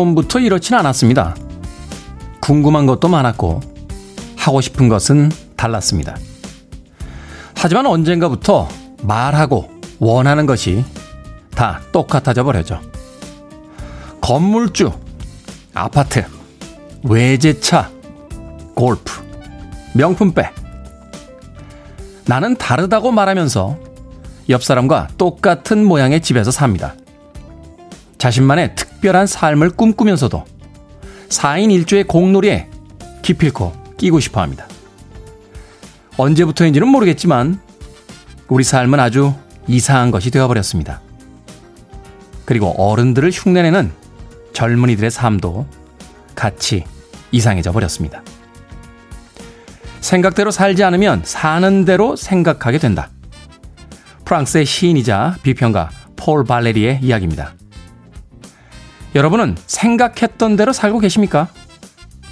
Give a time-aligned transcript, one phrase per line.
[0.00, 1.36] 처음부터 이렇진 않았습니다.
[2.40, 3.60] 궁금한 것도 많았고
[4.36, 6.16] 하고 싶은 것은 달랐습니다.
[7.54, 8.68] 하지만 언젠가부터
[9.02, 10.84] 말하고 원하는 것이
[11.54, 12.80] 다 똑같아져 버려죠.
[14.22, 14.92] 건물주,
[15.74, 16.24] 아파트,
[17.02, 17.90] 외제차,
[18.74, 19.12] 골프,
[19.94, 20.54] 명품백.
[22.26, 23.78] 나는 다르다고 말하면서
[24.48, 26.94] 옆 사람과 똑같은 모양의 집에서 삽니다.
[28.18, 30.44] 자신만의 특 별한 삶을 꿈꾸면서도
[31.28, 32.68] 4인 1조의 공놀이에
[33.22, 34.66] 기필코 끼고 싶어 합니다.
[36.16, 37.60] 언제부터인지는 모르겠지만
[38.48, 39.32] 우리 삶은 아주
[39.66, 41.00] 이상한 것이 되어버렸습니다.
[42.44, 43.92] 그리고 어른들을 흉내내는
[44.52, 45.66] 젊은이들의 삶도
[46.34, 46.84] 같이
[47.30, 48.22] 이상해져 버렸습니다.
[50.00, 53.10] 생각대로 살지 않으면 사는 대로 생각하게 된다.
[54.24, 57.54] 프랑스의 시인이자 비평가 폴 발레리의 이야기입니다.
[59.14, 61.48] 여러분은 생각했던 대로 살고 계십니까?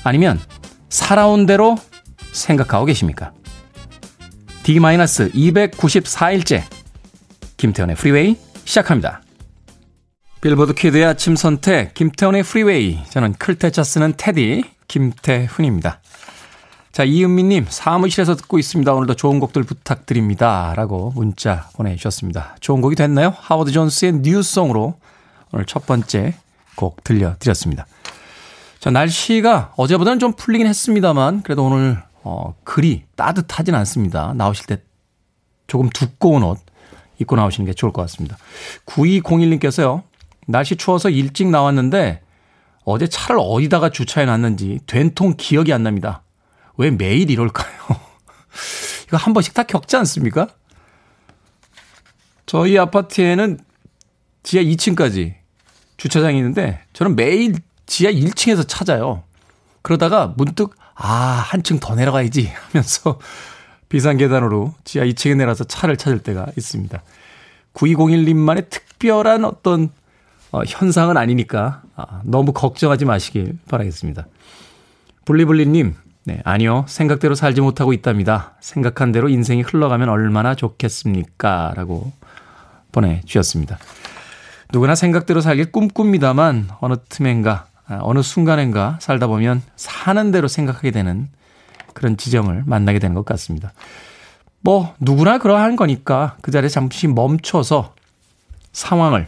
[0.05, 0.41] 아니면
[0.89, 1.77] 살아온 대로
[2.33, 3.33] 생각하고 계십니까?
[4.63, 6.63] D-294일째
[7.57, 9.23] 김태훈의 프리웨이 시작합니다.
[10.41, 16.01] 빌보드 kid의 아침 선택 김태훈의 프리웨이 저는 클테차 쓰는 테디 김태훈입니다.
[16.93, 18.93] 자 이은미님 사무실에서 듣고 있습니다.
[18.93, 20.75] 오늘도 좋은 곡들 부탁드립니다.
[20.77, 22.57] 라고 문자 보내주셨습니다.
[22.61, 23.35] 좋은 곡이 됐나요?
[23.37, 24.95] 하워드 존스의 뉴송으로
[25.53, 26.35] 오늘 첫 번째
[26.79, 27.87] 곡 들려드렸습니다.
[28.79, 34.33] 자, 날씨가 어제보다는 좀 풀리긴 했습니다만, 그래도 오늘, 어, 그리 따뜻하진 않습니다.
[34.37, 34.81] 나오실 때
[35.67, 36.59] 조금 두꺼운 옷
[37.19, 38.39] 입고 나오시는 게 좋을 것 같습니다.
[38.87, 40.05] 9201님께서요,
[40.47, 42.23] 날씨 추워서 일찍 나왔는데,
[42.85, 46.23] 어제 차를 어디다가 주차해 놨는지 된통 기억이 안 납니다.
[46.77, 47.69] 왜 매일 이럴까요?
[49.09, 50.47] 이거 한 번씩 다 겪지 않습니까?
[52.47, 53.59] 저희 아파트에는
[54.43, 55.38] 지하 2층까지
[55.99, 57.55] 주차장이 있는데 저는 매일
[57.87, 59.25] 지하 1층에서 찾아요.
[59.83, 63.19] 그러다가 문득 아, 한층 더 내려가야지 하면서
[63.89, 67.03] 비상 계단으로 지하 2층에 내려서 차를 찾을 때가 있습니다.
[67.75, 69.91] 9201님만의 특별한 어떤
[70.51, 74.27] 어, 현상은 아니니까 아, 너무 걱정하지 마시길 바라겠습니다.
[75.25, 75.95] 블리블리님,
[76.25, 76.85] 네, 아니요.
[76.89, 78.55] 생각대로 살지 못하고 있답니다.
[78.61, 81.75] 생각한 대로 인생이 흘러가면 얼마나 좋겠습니까?
[81.77, 82.13] 라고
[82.93, 83.79] 보내주셨습니다.
[84.73, 91.29] 누구나 생각대로 살길 꿈꿉니다만 어느 틈엔가 아, 어느 순간엔가 살다 보면 사는 대로 생각하게 되는
[91.95, 93.73] 그런 지점을 만나게 되는 것 같습니다.
[94.61, 97.95] 뭐 누구나 그러한 거니까 그 자리에 잠시 멈춰서
[98.73, 99.27] 상황을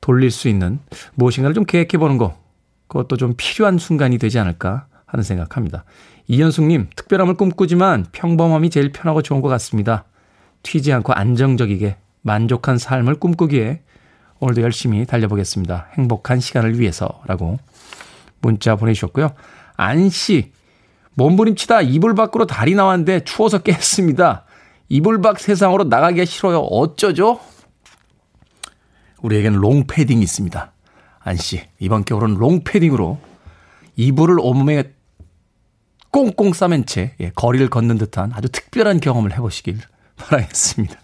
[0.00, 0.78] 돌릴 수 있는
[1.14, 2.38] 무엇인가를 좀 계획해 보는 거
[2.86, 5.84] 그것도 좀 필요한 순간이 되지 않을까 하는 생각합니다.
[6.28, 10.04] 이현숙님 특별함을 꿈꾸지만 평범함이 제일 편하고 좋은 것 같습니다.
[10.62, 13.82] 튀지 않고 안정적이게 만족한 삶을 꿈꾸기에
[14.40, 15.88] 오늘도 열심히 달려보겠습니다.
[15.94, 17.58] 행복한 시간을 위해서라고
[18.40, 19.32] 문자 보내주셨고요.
[19.76, 20.52] 안씨,
[21.14, 24.44] 몸부림치다 이불 밖으로 다리 나왔는데 추워서 깼습니다.
[24.88, 26.60] 이불 밖 세상으로 나가기가 싫어요.
[26.60, 27.40] 어쩌죠?
[29.22, 30.72] 우리에게는 롱패딩이 있습니다.
[31.20, 33.18] 안씨, 이번 겨울은 롱패딩으로
[33.96, 34.92] 이불을 온몸에
[36.10, 39.78] 꽁꽁 싸맨 채 예, 거리를 걷는 듯한 아주 특별한 경험을 해보시길
[40.16, 40.94] 바라겠습니다.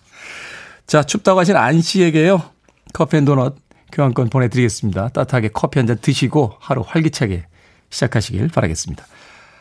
[0.87, 2.52] 자, 춥다고 하신 안 씨에게요.
[2.93, 3.57] 커피 앤 도넛
[3.93, 5.09] 교환권 보내드리겠습니다.
[5.11, 7.45] 따뜻하게 커피 한 잔 드시고 하루 활기차게
[7.91, 9.07] 시작하시길 바라겠습니다.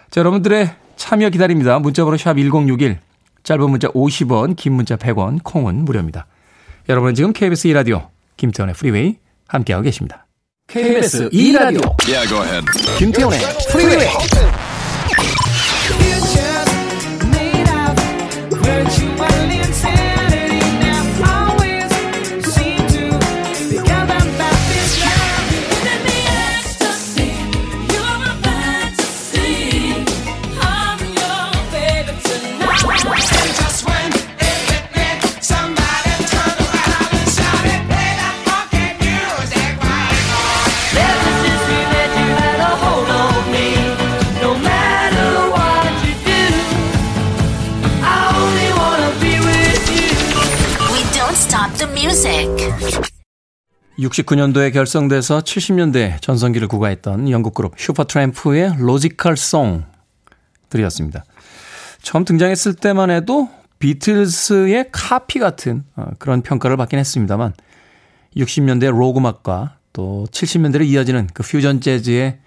[0.09, 1.79] 자, 여러분들의 참여 기다립니다.
[1.79, 2.99] 문자번호 샵 1061,
[3.43, 6.27] 짧은 문자 50원, 긴 문자 100원, 콩은 무료입니다.
[6.89, 8.07] 여러분은 지금 KBS 2라디오
[8.37, 9.17] 김태훈의 프리웨이
[9.47, 10.27] 함께하고 계십니다.
[10.67, 12.65] KBS 2라디오 yeah,
[12.97, 13.39] 김태훈의
[13.71, 14.07] 프리웨이
[52.11, 52.49] music.
[53.97, 59.85] 69년도에 결성돼서 70년대 전성기를 구가했던 영국 그룹 슈퍼트램프의 Logical Song
[60.69, 61.23] 들으셨습니다.
[62.01, 63.49] 처음 등장했을 때만 해도
[63.79, 67.53] 비틀스의 카피 같은 어, 그런 평가를 받긴 했습니다만
[68.35, 72.39] 60년대 록 음악과 또 70년대로 이어지는 그 퓨전 재즈의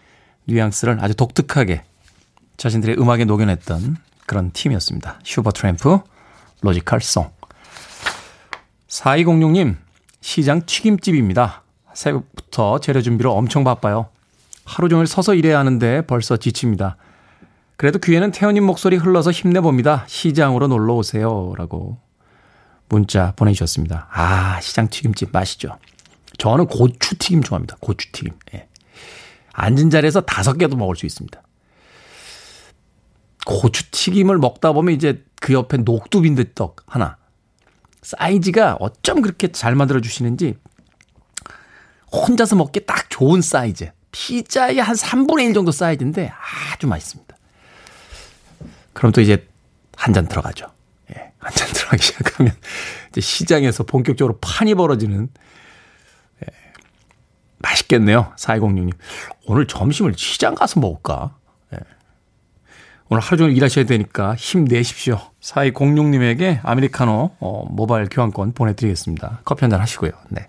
[0.44, 1.84] 뉘앙스를 아주 독특하게
[2.58, 3.96] 자신들의 음악에 녹여냈던
[4.26, 5.20] 그런 팀이었습니다.
[5.24, 6.00] 슈퍼트램프
[6.60, 7.30] Logical Song.
[8.94, 9.76] 4206님,
[10.20, 11.64] 시장 튀김집입니다.
[11.94, 14.08] 새벽부터 재료 준비로 엄청 바빠요.
[14.64, 16.96] 하루 종일 서서 일해야 하는데 벌써 지칩니다.
[17.76, 20.04] 그래도 귀에는 태훈님 목소리 흘러서 힘내봅니다.
[20.06, 21.54] 시장으로 놀러 오세요.
[21.56, 21.98] 라고
[22.88, 24.08] 문자 보내주셨습니다.
[24.12, 25.76] 아, 시장 튀김집 맛있죠.
[26.38, 27.76] 저는 고추 튀김 좋아합니다.
[27.80, 28.32] 고추 튀김.
[28.54, 28.68] 예.
[29.52, 31.42] 앉은 자리에서 다섯 개도 먹을 수 있습니다.
[33.44, 37.16] 고추 튀김을 먹다 보면 이제 그 옆에 녹두빈대떡 하나.
[38.04, 40.56] 사이즈가 어쩜 그렇게 잘 만들어 주시는지
[42.12, 43.90] 혼자서 먹기 딱 좋은 사이즈.
[44.12, 46.30] 피자의 한 3분의 1 정도 사이즈인데
[46.72, 47.34] 아주 맛있습니다.
[48.92, 49.48] 그럼 또 이제
[49.96, 50.66] 한 잔 들어가죠.
[51.16, 52.52] 예, 한 잔 들어가기 시작하면
[53.08, 55.28] 이제 시장에서 본격적으로 판이 벌어지는
[56.42, 56.46] 예,
[57.58, 58.32] 맛있겠네요.
[58.38, 58.92] 4206님.
[59.46, 61.36] 오늘 점심을 시장 가서 먹을까?
[63.04, 63.08] 예.
[63.10, 65.20] 오늘 하루 종일 일하셔야 되니까 힘내십시오.
[65.40, 69.40] 4206님에게 아메리카노 어, 모바일 교환권 보내드리겠습니다.
[69.44, 70.12] 커피 한잔 하시고요.
[70.30, 70.48] 네.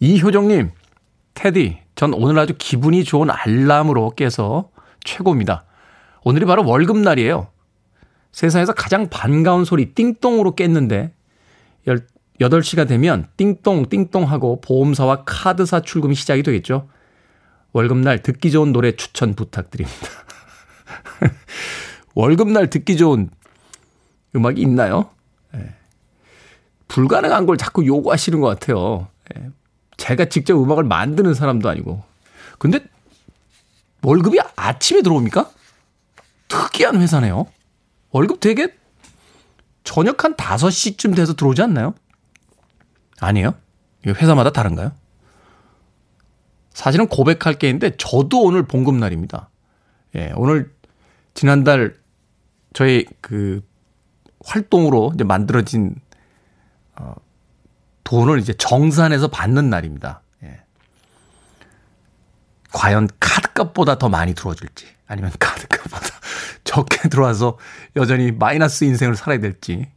[0.00, 0.70] 이효정님,
[1.34, 4.70] 테디, 전 오늘 아주 기분이 좋은 알람으로 깨서
[5.04, 5.64] 최고입니다.
[6.24, 7.48] 오늘이 바로 월급날이에요.
[8.32, 11.12] 세상에서 가장 반가운 소리 띵똥으로 깼는데
[12.40, 16.88] 8시가 되면 띵똥 띵똥 하고 보험사와 카드사 출금이 시작이 되겠죠.
[17.72, 19.98] 월급날 듣기 좋은 노래 추천 부탁드립니다.
[22.14, 23.30] 월급날 듣기 좋은
[24.34, 25.10] 음악이 있나요?
[25.52, 25.74] 네.
[26.88, 29.08] 불가능한 걸 자꾸 요구하시는 것 같아요.
[29.34, 29.50] 네.
[29.96, 32.02] 제가 직접 음악을 만드는 사람도 아니고.
[32.58, 32.80] 근데
[34.02, 35.50] 월급이 아침에 들어옵니까?
[36.48, 37.46] 특이한 회사네요.
[38.10, 38.74] 월급 되게
[39.84, 41.94] 저녁 한 5시쯤 돼서 들어오지 않나요?
[43.20, 43.54] 아니에요?
[44.04, 44.92] 이거 회사마다 다른가요?
[46.72, 49.50] 사실은 고백할 게 있는데 저도 오늘 봉급날입니다.
[50.16, 50.72] 예, 오늘
[51.34, 51.98] 지난달
[52.72, 53.62] 저희 그
[54.44, 55.94] 활동으로 이제 만들어진
[56.96, 57.14] 어
[58.04, 60.22] 돈을 이제 정산해서 받는 날입니다.
[60.42, 60.60] 예.
[62.72, 66.06] 과연 카드값보다 더 많이 들어줄지 아니면 카드값보다
[66.64, 67.58] 적게 들어와서
[67.96, 69.90] 여전히 마이너스 인생을 살아야 될지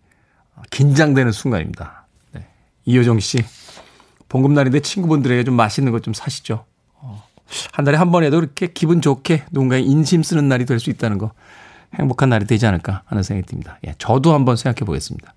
[0.72, 2.08] 긴장되는 순간입니다.
[2.32, 2.48] 네.
[2.86, 3.44] 이효정 씨,
[4.30, 6.66] 봉급날인데 친구분들에게 좀 맛있는 것 좀 사시죠.
[7.54, 11.18] 어, 한 달에 한 번에도 그렇게 기분 좋게 누군가의 인심 쓰는 날이 될 수 있다는
[11.18, 11.32] 거
[11.96, 13.78] 행복한 날이 되지 않을까 하는 생각이 듭니다.
[13.88, 15.34] 예, 저도 한번 생각해 보겠습니다.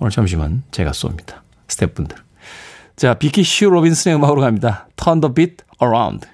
[0.00, 1.40] 오늘 점심은 제가 쏩니다.
[1.68, 2.16] 스태프분들.
[2.96, 4.88] 자, 비키 슈 로빈슨의 음악으로 갑니다.
[4.96, 6.26] Turn the beat around.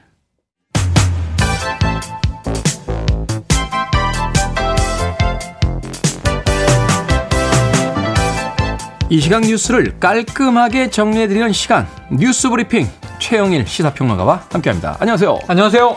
[9.11, 12.89] 이 시간 뉴스를 깔끔하게 정리해드리는 시간 뉴스 브리핑
[13.23, 14.97] 최영일 시사평론가와 함께합니다.
[14.99, 15.39] 안녕하세요.
[15.47, 15.97] 안녕하세요.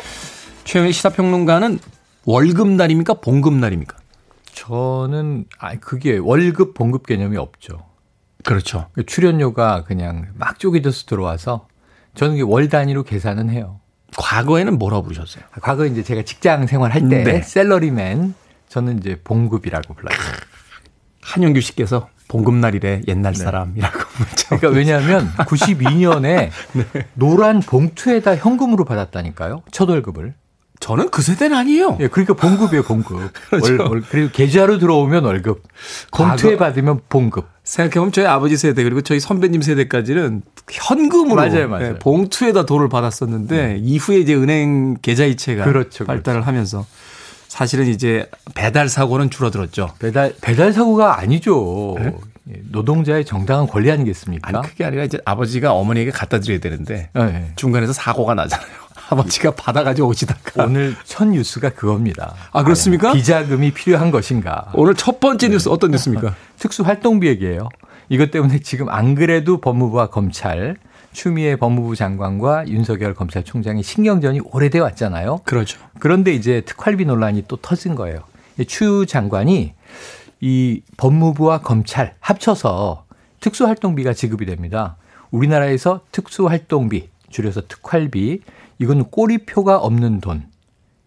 [0.63, 1.79] 최영일 시사평론가는
[2.25, 3.15] 월급날입니까?
[3.15, 3.97] 봉급날입니까?
[4.53, 7.83] 저는 아 그게 월급 봉급 개념이 없죠.
[8.43, 8.89] 그렇죠.
[9.07, 11.67] 출연료가 그냥 막 쪼개져서 들어와서
[12.13, 13.79] 저는 월 단위로 계산은 해요.
[14.17, 15.45] 과거에는 뭐라고 부르셨어요?
[15.61, 17.41] 과거 이제 제가 직장 생활할 때 네.
[17.41, 18.35] 샐러리맨
[18.69, 20.15] 저는 이제 봉급이라고 불러요.
[21.23, 23.39] 한영규 씨께서 봉급날이래 옛날 네.
[23.43, 24.57] 사람이라고 문자.
[24.57, 26.85] 그러니까 왜냐하면 92년에 네.
[27.13, 29.63] 노란 봉투에다 현금으로 받았다니까요.
[29.71, 30.33] 첫 월급을.
[30.81, 31.97] 저는 그 세대는 아니에요.
[32.01, 33.31] 예, 그러니까 봉급이에요, 봉급.
[33.49, 33.73] 그렇죠.
[33.73, 35.63] 월, 월, 그리고 계좌로 들어오면 월급.
[36.11, 37.47] 봉투에 받으면 봉급.
[37.63, 41.93] 생각해보면 저희 아버지 세대 그리고 저희 선배님 세대까지는 현금으로 맞아요, 맞아요.
[41.93, 43.77] 네, 봉투에다 돈을 받았었는데 네.
[43.81, 46.47] 이후에 이제 은행 계좌이체가 그렇죠, 발달을 그렇죠.
[46.47, 46.85] 하면서
[47.55, 49.91] 사실은 이제 배달 사고는 줄어들었죠.
[49.97, 51.95] 배달 배달 사고가 아니죠.
[51.97, 52.13] 네?
[52.69, 54.49] 노동자의 정당한 권리 아니겠습니까?
[54.49, 57.53] 아니 그게 아니라 이제 아버지가 어머니에게 갖다 드려야 되는데 네.
[57.55, 58.67] 중간에서 사고가 나잖아요.
[59.09, 62.33] 아버지가 받아가지고 오시다가 오늘 첫 뉴스가 그겁니다.
[62.51, 63.13] 아 그렇습니까?
[63.13, 64.69] 비자금이 필요한 것인가?
[64.73, 66.35] 오늘 첫 번째 뉴스 어떤 뉴스입니까?
[66.59, 67.69] 특수활동비 얘기예요.
[68.09, 70.75] 이것 때문에 지금 안 그래도 법무부와 검찰
[71.15, 75.39] 추미애 법무부 장관과 윤석열 검찰총장의 신경전이 오래돼 왔잖아요.
[75.45, 75.79] 그렇죠.
[75.99, 78.19] 그런데 이제 특활비 논란이 또 터진 거예요.
[78.67, 79.73] 추 장관이
[80.41, 83.05] 이 법무부와 검찰 합쳐서
[83.39, 84.97] 특수활동비가 지급이 됩니다.
[85.31, 88.41] 우리나라에서 특수활동비, 줄여서 특활비,
[88.77, 90.45] 이건 꼬리표가 없는 돈,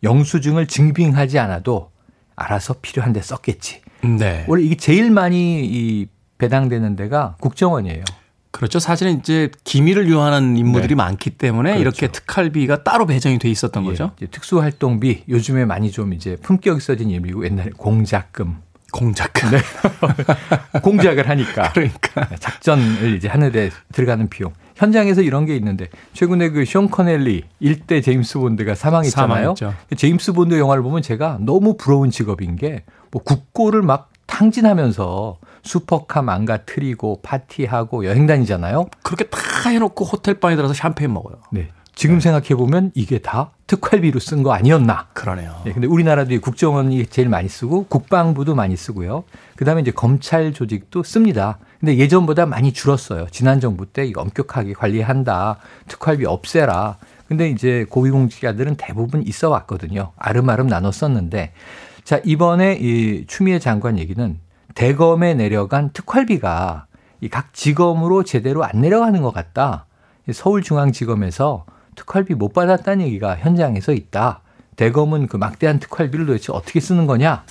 [0.03, 1.91] 영수증을 증빙하지 않아도
[2.35, 3.83] 알아서 필요한데 썼겠지.
[4.19, 4.45] 네.
[4.49, 6.07] 원래 이게 제일 많이 이
[6.38, 8.05] 배당되는 데가 국정원이에요.
[8.59, 8.81] 그렇죠.
[8.81, 10.95] 사실은 이제 기밀을 유한한 인물들이 네.
[10.97, 11.81] 많기 때문에 그렇죠.
[11.81, 14.11] 이렇게 특활비가 따로 배정이 돼 있었던 예, 거죠.
[14.33, 18.57] 특수활동비 요즘에 많이 좀 이제 품격 있어진 이름이고 옛날에 공작금.
[18.91, 19.50] 공작금.
[19.53, 19.59] 네.
[20.83, 21.71] 공작을 하니까.
[21.73, 22.29] 그러니까.
[22.41, 24.53] 작전을 이제 하는데 들어가는 비용.
[24.75, 29.55] 현장에서 이런 게 있는데 최근에 그 숀 코너리 1대 제임스 본드가 사망했잖아요.
[29.55, 29.75] 사망했죠.
[29.97, 37.21] 제임스 본드 영화를 보면 제가 너무 부러운 직업인 게 뭐 국고를 막 탕진하면서 슈퍼카 망가트리고
[37.23, 38.87] 파티하고 여행 다니잖아요.
[39.02, 41.38] 그렇게 다 해놓고 호텔 방에 들어서 샴페인 먹어요.
[41.50, 41.70] 네.
[41.97, 42.20] 지금 네.
[42.20, 45.08] 생각해 보면 이게 다 특활비로 쓴 거 아니었나?
[45.14, 45.61] 그러네요.
[45.64, 49.25] 네, 근데 우리나라도 국정원이 제일 많이 쓰고 국방부도 많이 쓰고요.
[49.56, 51.58] 그다음에 이제 검찰 조직도 씁니다.
[51.80, 53.26] 근데 예전보다 많이 줄었어요.
[53.32, 55.58] 지난 정부 때 이거 엄격하게 관리한다.
[55.88, 56.99] 특활비 없애라.
[57.26, 60.12] 근데 이제 고위공직자들은 대부분 있어 왔거든요.
[60.16, 61.52] 아름아름 나눠 썼는데
[62.09, 64.38] 자, 이번에 이 추미애 장관 얘기는
[64.75, 66.87] 대검에 내려간 특활비가
[67.21, 69.85] 이 각 지검으로 제대로 안 내려가는 것 같다.
[70.33, 74.41] 서울중앙지검에서 특활비 못 받았다는 얘기가 현장에서 있다.
[74.77, 77.45] 대검은 그 막대한 특활비를 도대체 어떻게 쓰는 거냐?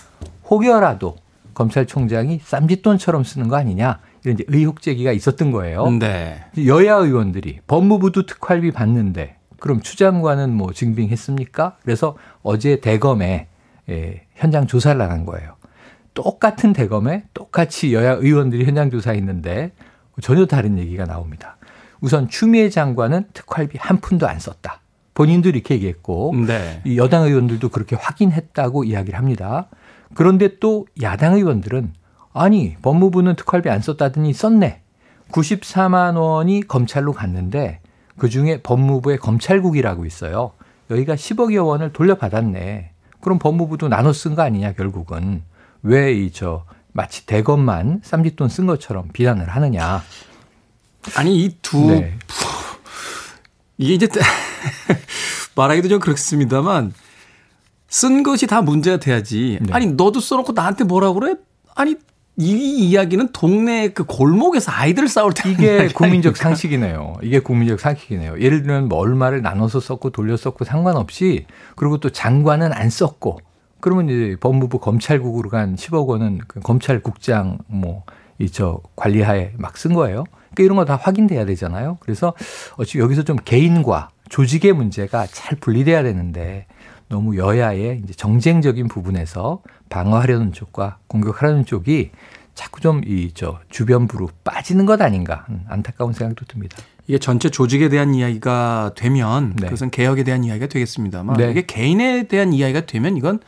[0.50, 1.18] 혹여라도
[1.54, 4.00] 검찰총장이 쌈짓돈처럼 쓰는 거 아니냐?
[4.24, 5.88] 이런 의혹 제기가 있었던 거예요.
[6.00, 6.44] 네.
[6.66, 11.78] 여야 의원들이 법무부도 특활비 받는데 그럼 추 장관은 뭐 증빙했습니까?
[11.84, 13.50] 그래서 어제 대검에
[13.90, 15.56] 예, 현장 조사를 나간 거예요.
[16.14, 19.72] 똑같은 대검에 똑같이 여야 의원들이 현장 조사했는데
[20.22, 21.58] 전혀 다른 얘기가 나옵니다.
[22.02, 24.82] 우선 추미애 장관은 특활비 한 푼도 안 썼다.
[25.14, 26.82] 본인도 이렇게 얘기했고 네.
[26.96, 29.68] 여당 의원들도 그렇게 확인했다고 이야기를 합니다.
[30.14, 31.94] 그런데 또 야당 의원들은
[32.34, 34.82] 아니 법무부는 특활비 안 썼다더니 썼네.
[35.32, 37.80] 94만 원이 검찰로 갔는데
[38.18, 40.52] 그중에 법무부의 검찰국이라고 있어요.
[40.90, 42.92] 여기가 10억여 원을 돌려받았네.
[43.22, 45.44] 그럼 법무부도 나눠 쓴 거 아니냐 결국은
[45.84, 50.04] 왜 이 저 마치 대검만 쌈짓돈 쓴 것처럼 비난을 하느냐.
[51.16, 52.18] 아니 이두 네.
[53.78, 54.08] 이게 이제
[55.56, 56.94] 말하기도 좀 그렇습니다만
[57.90, 59.60] 쓴 것이 다 문제가 돼야지.
[59.62, 59.74] 네.
[59.74, 61.36] 아니 너도 써놓고 나한테 뭐라 그래?
[61.76, 61.96] 아니
[62.40, 66.44] 이 이야기는 동네 그 골목에서 아이들 싸울 때 이게 국민적 아닙니까?
[66.44, 67.16] 상식이네요.
[67.24, 68.40] 이게 국민적 상식이네요.
[68.40, 73.40] 예를 들면 뭐 얼마를 나눠서 썼고 돌려 썼고 상관없이 그리고 또 장관은 안 썼고
[73.80, 78.04] 그러면 이제 법무부 검찰국으로 간 10억 원은 그 검찰국장 뭐
[78.40, 80.24] 이 저 관리하에 막 쓴 거예요.
[80.54, 81.98] 그러니까 이런 거 다 확인돼야 되잖아요.
[82.02, 82.36] 그래서
[82.78, 86.68] 어찌 여기서 좀 개인과 조직의 문제가 잘 분리돼야 되는데
[87.10, 92.12] 너무 여야의 이제 정쟁적인 부분에서 방어하려는 쪽과 공격하려는 쪽이
[92.56, 96.78] 자꾸 좀 이 저 주변부로 빠지는 것 아닌가 안타까운 생각도 듭니다.
[97.08, 99.68] 이게 전체 조직에 대한 이야기가 되면 네.
[99.68, 101.52] 그것은 개혁에 대한 이야기가 되겠습니다만 네.
[101.52, 103.40] 이게 개인에 대한 이야기가 되면 이건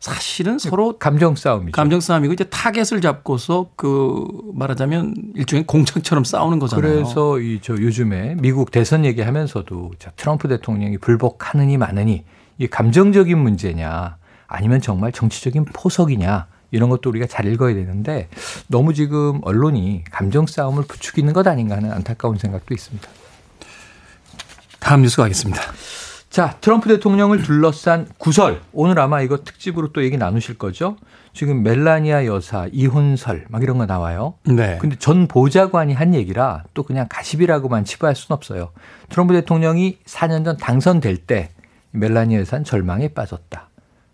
[0.00, 1.72] 사실은 서로 감정 싸움이죠.
[1.72, 6.92] 감정 싸움이고 이제 타겟을 잡고서 그 말하자면 일종의 공장처럼 싸우는 거잖아요.
[6.92, 12.24] 그래서 이 저 요즘에 미국 대선 얘기하면서도 자, 트럼프 대통령이 불복하느니 마느니
[12.58, 18.28] 이게 감정적인 문제냐 아니면 정말 정치적인 포석이냐 이런 것도 우리가 잘 읽어야 되는데
[18.68, 23.08] 너무 지금 언론이 감정 싸움을 부추기는 것 아닌가 하는 안타까운 생각도 있습니다.
[24.80, 25.60] 다음 뉴스 가겠습니다.
[26.30, 28.60] 자, 트럼프 대통령을 둘러싼 구설.
[28.72, 30.96] 오늘 아마 이거 특집으로 또 얘기 나누실 거죠?
[31.32, 34.34] 지금 멜라니아 여사 이혼설 막 이런 거 나와요.
[34.44, 34.78] 네.
[34.80, 38.70] 근데 전 보좌관이 한 얘기라 또 그냥 가십이라고만 치부할 수는 없어요.
[39.08, 41.50] 트럼프 대통령이 4년 전 당선될 때
[41.98, 43.68] 멜라니아 여사는 절망에 빠졌다.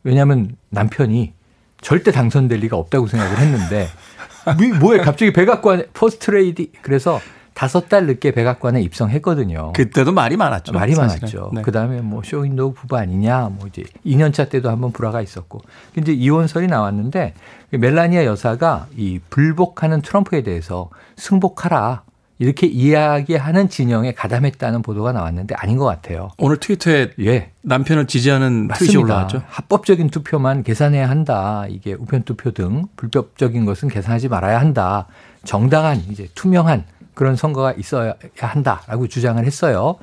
[0.05, 1.33] 왜냐하면 남편이
[1.81, 3.89] 절대 당선될 리가 없다고 생각을 했는데
[4.81, 7.21] 뭐에 갑자기 백악관 퍼스트레이디 그래서
[7.55, 9.73] 다섯 달 늦게 백악관에 입성했거든요.
[9.75, 10.73] 그때도 말이 많았죠.
[10.73, 11.21] 말이 사실은.
[11.21, 11.51] 많았죠.
[11.55, 11.63] 네.
[11.63, 15.61] 그다음에 뭐 쇼윈도우 부부 아니냐, 뭐 이제 2년차 때도 한번 불화가 있었고,
[15.97, 17.35] 이제 이혼설이 나왔는데
[17.71, 22.05] 멜라니아 여사가 이 불복하는 트럼프에 대해서 승복하라.
[22.39, 26.31] 이렇게 이야기하는 진영에 가담했다는 보도가 나왔는데 아닌 것 같아요.
[26.39, 27.51] 오늘 트위터에 예.
[27.63, 28.93] 남편을 지지하는 맞습니다.
[28.93, 29.43] 트윗이 올라왔죠.
[29.47, 31.67] 합법적인 투표만 계산해야 한다.
[31.69, 35.07] 이게 우편 투표 등 불법적인 것은 계산하지 말아야 한다.
[35.45, 36.85] 정당한 이제 투명한
[37.15, 39.97] 그런 선거가 있어야 한다라고 주장을 했어요.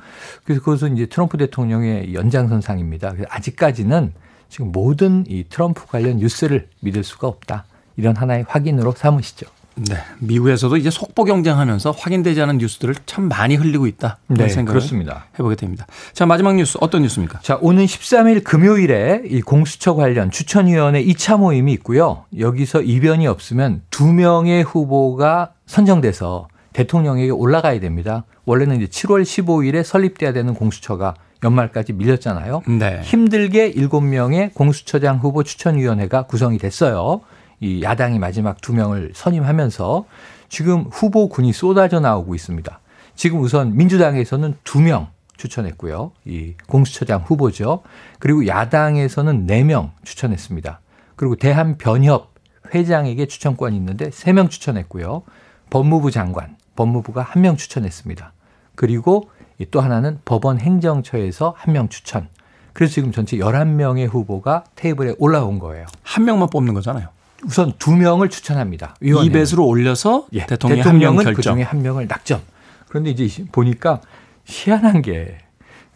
[0.44, 3.14] 그래서 그것은 이제 트럼프 대통령의 연장선상입니다.
[3.28, 4.12] 아직까지는
[4.48, 7.64] 지금 모든 이 트럼프 관련 뉴스를 믿을 수가 없다.
[7.96, 9.46] 이런 하나의 확인으로 삼으시죠.
[9.76, 9.96] 네.
[10.18, 14.18] 미국에서도 이제 속보 경쟁하면서 확인되지 않은 뉴스들을 참 많이 흘리고 있다.
[14.26, 15.26] 그런 네, 생각을 그렇습니다.
[15.34, 15.86] 해보게 됩니다.
[16.12, 17.40] 자, 마지막 뉴스 어떤 뉴스입니까?
[17.42, 22.24] 자, 오는 13일 금요일에 이 공수처 관련 추천위원회 2차 모임이 있고요.
[22.38, 28.24] 여기서 이변이 없으면 두 명의 후보가 선정돼서 대통령에게 올라가야 됩니다.
[28.44, 32.62] 원래는 이제 7월 15일에 설립돼야 되는 공수처가 연말까지 밀렸잖아요.
[32.66, 33.00] 네.
[33.02, 37.22] 힘들게 7명의 공수처장 후보 추천위원회가 구성이 됐어요.
[37.60, 40.06] 이 야당이 마지막 두 명을 선임하면서
[40.48, 42.80] 지금 후보군이 쏟아져 나오고 있습니다.
[43.14, 46.12] 지금 우선 민주당에서는 두 명 추천했고요.
[46.26, 47.82] 이 공수처장 후보죠.
[48.18, 50.80] 그리고 야당에서는 네 명 추천했습니다.
[51.16, 52.34] 그리고 대한변협
[52.74, 55.22] 회장에게 추천권이 있는데 세 명 추천했고요.
[55.70, 58.32] 법무부 장관, 법무부가 한 명 추천했습니다.
[58.74, 59.30] 그리고
[59.70, 62.28] 또 하나는 법원 행정처에서 한 명 추천.
[62.72, 65.86] 그래서 지금 전체 11명의 후보가 테이블에 올라온 거예요.
[66.02, 67.08] 한 명만 뽑는 거잖아요.
[67.44, 68.94] 우선 두 명을 추천합니다.
[69.02, 72.40] 2배수로 올려서 예, 대통령이 대통령은 그 중에 한 명을 낙점.
[72.88, 74.00] 그런데 이제 보니까
[74.44, 75.38] 희한한 게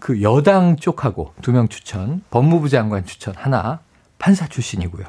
[0.04, 3.80] 그 여당 쪽하고 두 명 추천, 법무부 장관 추천 하나,
[4.18, 5.06] 판사 출신이고요.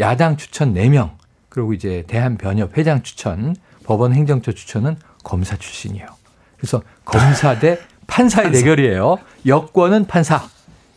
[0.00, 1.12] 야당 추천 4명,
[1.48, 3.54] 그리고 이제 대한변협 회장 추천,
[3.84, 6.08] 법원 행정처 추천은 검사 출신이에요.
[6.56, 7.78] 그래서 검사 대
[8.08, 8.58] 판사의 판사.
[8.58, 9.18] 대결이에요.
[9.46, 10.48] 여권은 판사,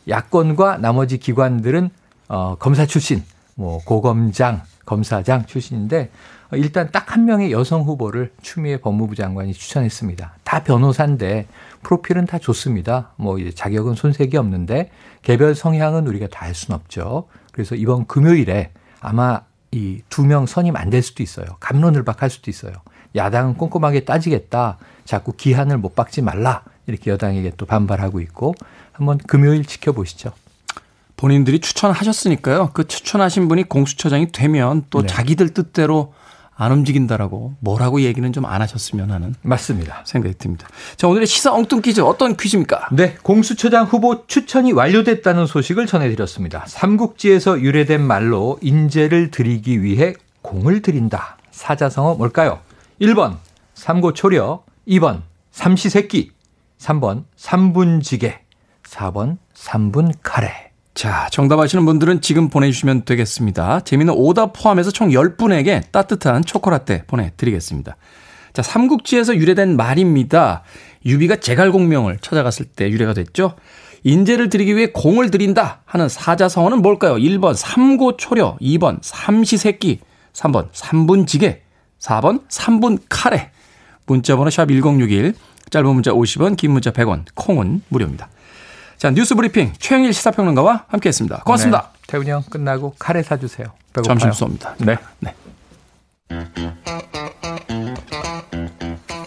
[0.09, 1.91] 야권과 나머지 기관들은
[2.29, 3.23] 어, 검사 출신,
[3.57, 6.11] 뭐 고검장, 검사장 출신인데
[6.53, 10.35] 일단 딱 한 명의 여성 후보를 추미애 법무부 장관이 추천했습니다.
[10.43, 11.47] 다 변호사인데
[11.83, 13.11] 프로필은 다 좋습니다.
[13.15, 14.91] 뭐 이제 자격은 손색이 없는데
[15.23, 17.27] 개별 성향은 우리가 다 알 수는 없죠.
[17.51, 18.71] 그래서 이번 금요일에
[19.01, 21.45] 아마 이 두 명 선임 안 될 수도 있어요.
[21.59, 22.73] 감론을박할 수도 있어요.
[23.15, 24.77] 야당은 꼼꼼하게 따지겠다.
[25.05, 26.63] 자꾸 기한을 못 박지 말라.
[26.85, 28.53] 이렇게 여당에게 또 반발하고 있고
[28.93, 30.31] 한번 금요일 지켜보시죠.
[31.17, 32.69] 본인들이 추천하셨으니까요.
[32.73, 35.07] 그 추천하신 분이 공수처장이 되면 또 네.
[35.07, 36.13] 자기들 뜻대로
[36.59, 40.01] 안 움직인다라고 뭐라고 얘기는 좀 안 하셨으면 하는 맞습니다.
[40.05, 40.67] 생각이 듭니다.
[40.95, 42.89] 자 오늘의 시사 엉뚱 퀴즈 어떤 퀴즈입니까?
[42.93, 46.63] 네, 공수처장 후보 추천이 완료됐다는 소식을 전해드렸습니다.
[46.67, 51.37] 삼국지에서 유래된 말로 인재를 드리기 위해 공을 들인다.
[51.51, 52.59] 사자성어 뭘까요?
[53.01, 53.37] 1번
[53.75, 55.21] 삼고초려, 2번
[55.51, 56.31] 삼시세끼,
[56.79, 58.39] 3번 삼분지게,
[58.83, 60.66] 4번 삼분카레.
[60.97, 63.81] 자, 정답 아시는 분들은 지금 보내주시면 되겠습니다.
[63.81, 67.95] 재미는 오답 포함해서 총 10분에게 따뜻한 초코라떼 보내드리겠습니다.
[68.51, 70.63] 자, 삼국지에서 유래된 말입니다.
[71.05, 73.53] 유비가 제갈공명을 찾아갔을 때 유래가 됐죠.
[74.05, 77.13] 인재를 드리기 위해 공을 들인다 하는 사자성어는 뭘까요?
[77.17, 79.99] 1번 삼고초려, 2번 삼시세끼,
[80.33, 81.61] 3번 삼분지게,
[81.99, 83.51] 4번 삼분카레.
[84.07, 85.35] 문자번호 샵 1061,
[85.69, 88.29] 짧은 문자 50원, 긴 문자 100원, 콩은 무료입니다.
[88.97, 91.41] 자, 뉴스 브리핑 최영일 시사평론가와 함께 했습니다.
[91.45, 91.91] 고맙습니다.
[91.93, 93.67] 네, 태훈이 형 끝나고 카레 사주세요.
[93.93, 94.17] 배고파요.
[94.17, 94.73] 점심 쏩니다.
[94.79, 94.97] 네.
[95.19, 95.33] 네.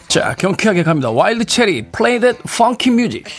[0.08, 1.10] 자, 경쾌하게 갑니다.
[1.10, 3.32] 와일드 체리, play that funky music.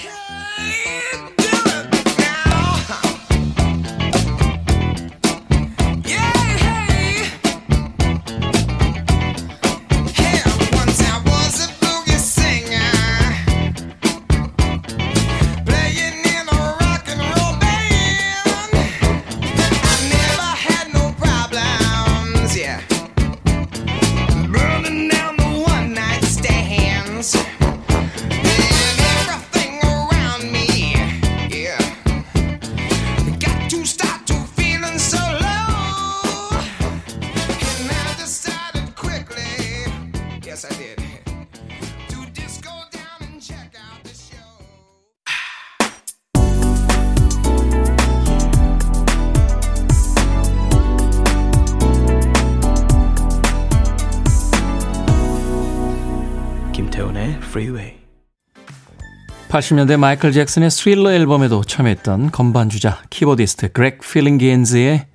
[59.52, 65.08] 80년대 마이클 잭슨의 스릴러 앨범에도 참여했던 건반주자 키보디스트 그렉 필링게인즈의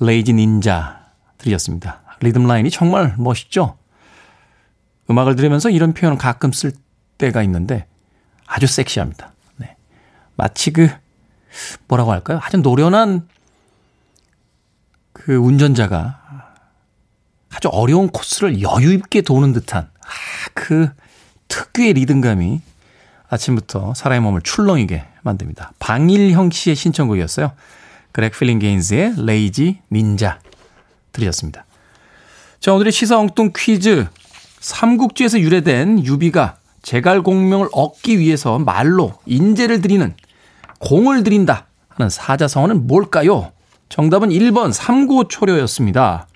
[0.00, 2.00] Lazy Nina 들으셨습니다.
[2.20, 3.76] 리듬 라인이 정말 멋있죠?
[5.10, 6.72] 음악을 들으면서 이런 표현을 가끔 쓸
[7.18, 7.86] 때가 있는데
[8.46, 9.32] 아주 섹시합니다.
[9.56, 9.76] 네.
[10.34, 10.88] 마치 그
[11.86, 12.40] 뭐라고 할까요?
[12.42, 13.28] 아주 노련한
[15.12, 16.52] 그 운전자가
[17.54, 20.88] 아주 어려운 코스를 여유 있게 도는 듯한 아, 그
[21.48, 22.62] 특유의 리듬감이
[23.34, 25.72] 아침부터 사람의 몸을 출렁이게 만듭니다.
[25.78, 27.52] 방일형 씨의 신청곡이었어요.
[28.12, 30.40] 그렉 필링게인즈의 Lazy Nina
[31.12, 31.64] 들으셨습니다.
[32.60, 34.06] 자, 오늘의 시사 엉뚱 퀴즈.
[34.60, 40.14] 삼국지에서 유래된 유비가 제갈 공명을 얻기 위해서 말로 인재를 드리는
[40.78, 43.52] 공을 드린다 하는 사자성어는 뭘까요?
[43.88, 46.26] 정답은 1번 삼고초려였습니다.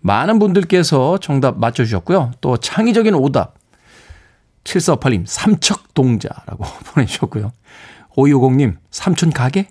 [0.00, 2.32] 많은 분들께서 정답 맞춰주셨고요.
[2.40, 3.54] 또 창의적인 오답
[4.64, 7.52] 7458님, 삼척 동자라고 보내주셨고요.
[8.16, 9.68] 5250님, 삼촌 가게?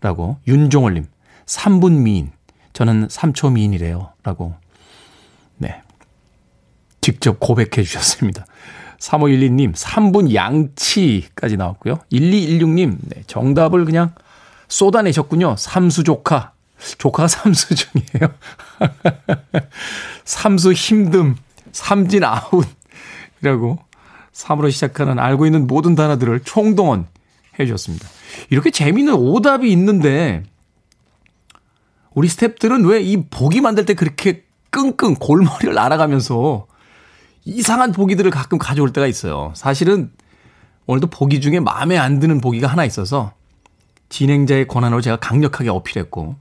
[0.00, 0.38] 라고.
[0.46, 1.06] 윤종월님,
[1.46, 2.32] 3분 미인.
[2.72, 4.12] 저는 3초 미인이래요.
[4.22, 4.54] 라고.
[5.56, 5.82] 네.
[7.00, 8.46] 직접 고백해 주셨습니다.
[8.98, 12.00] 3512님, 3분 양치까지 나왔고요.
[12.12, 14.14] 1216님, 네, 정답을 그냥
[14.68, 15.56] 쏟아내셨군요.
[15.56, 16.52] 삼수 조카.
[16.98, 18.34] 조카가 삼수 중이에요.
[20.24, 21.36] 삼수 힘듦,
[21.72, 23.78] 삼진 아웃이라고
[24.36, 27.06] 3으로 시작하는 알고 있는 모든 단어들을 총동원
[27.58, 28.06] 해 주셨습니다.
[28.50, 30.42] 이렇게 재미있는 오답이 있는데
[32.14, 36.66] 우리 스탭들은 왜 이 보기 만들 때 그렇게 끙끙 골머리를 알아가면서
[37.44, 39.52] 이상한 보기들을 가끔 가져올 때가 있어요.
[39.54, 40.10] 사실은
[40.86, 43.32] 오늘도 보기 중에 마음에 안 드는 보기가 하나 있어서
[44.10, 46.36] 진행자의 권한으로 제가 강력하게 어필했고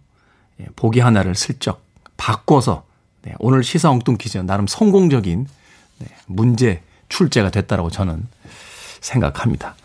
[0.61, 1.81] 예, 보기 하나를 슬쩍
[2.17, 2.85] 바꿔서
[3.21, 5.47] 네, 오늘 시사 엉뚱 퀴즈 나름 성공적인
[5.99, 8.27] 네, 문제 출제가 됐다라고 저는
[9.01, 9.75] 생각합니다.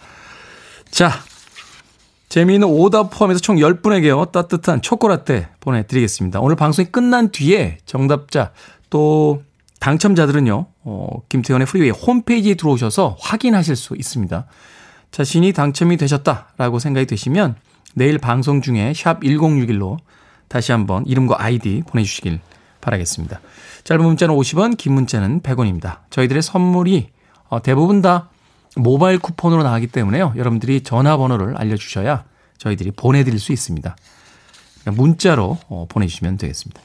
[0.91, 1.13] 자,
[2.29, 4.31] 재미있는 오답 포함해서 총 10분에게요.
[4.31, 6.41] 따뜻한 초코라떼 보내드리겠습니다.
[6.41, 8.53] 오늘 방송이 끝난 뒤에 정답자
[8.89, 9.43] 또
[9.81, 10.67] 당첨자들은요.
[10.85, 14.47] 어, 김태훈의 프리웨이 홈페이지에 들어오셔서 확인하실 수 있습니다.
[15.11, 17.57] 자신이 당첨이 되셨다라고 생각이 되시면
[17.95, 19.97] 내일 방송 중에 샵 1061로
[20.49, 22.41] 다시 한번 이름과 아이디 보내주시길
[22.81, 23.41] 바라겠습니다.
[23.85, 25.99] 짧은 문자는 50원, 긴 문자는 100원입니다.
[26.11, 27.09] 저희들의 선물이
[27.49, 28.29] 어, 대부분 다
[28.77, 30.35] 모바일 쿠폰으로 나가기 때문에요.
[30.37, 32.25] 여러분들이 전화번호를 알려주셔야
[32.59, 33.97] 저희들이 보내드릴 수 있습니다.
[34.87, 36.81] 문자로 어, 보내주시면 되겠습니다.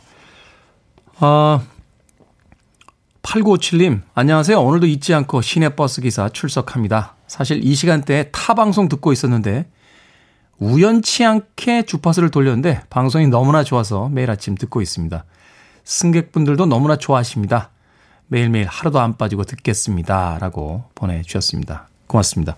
[1.19, 1.61] 어,
[3.21, 4.61] 8957님, 안녕하세요.
[4.61, 7.15] 오늘도 잊지 않고 시내버스 기사 출석합니다.
[7.27, 9.67] 사실 이 시간대에 타 방송 듣고 있었는데
[10.59, 15.25] 우연치 않게 주파수를 돌렸는데 방송이 너무나 좋아서 매일 아침 듣고 있습니다.
[15.85, 17.69] 승객분들도 너무나 좋아하십니다.
[18.27, 20.37] 매일매일 하루도 안 빠지고 듣겠습니다.
[20.39, 21.87] 라고 보내주셨습니다.
[22.07, 22.55] 고맙습니다.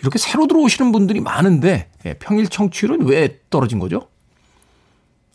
[0.00, 4.08] 이렇게 새로 들어오시는 분들이 많은데 예, 평일 청취율은 왜 떨어진 거죠?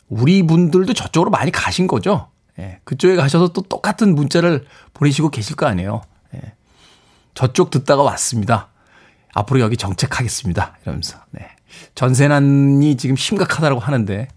[0.07, 2.29] 우리 분들도 저쪽으로 많이 가신 거죠?
[2.57, 6.01] 예, 그쪽에 가셔서 또 똑같은 문자를 보내시고 계실 거 아니에요.
[6.35, 6.53] 예,
[7.33, 8.69] 저쪽 듣다가 왔습니다.
[9.33, 10.77] 앞으로 여기 정책하겠습니다.
[10.83, 11.19] 이러면서.
[11.31, 11.47] 네.
[11.95, 14.27] 전세난이 지금 심각하다고 하는데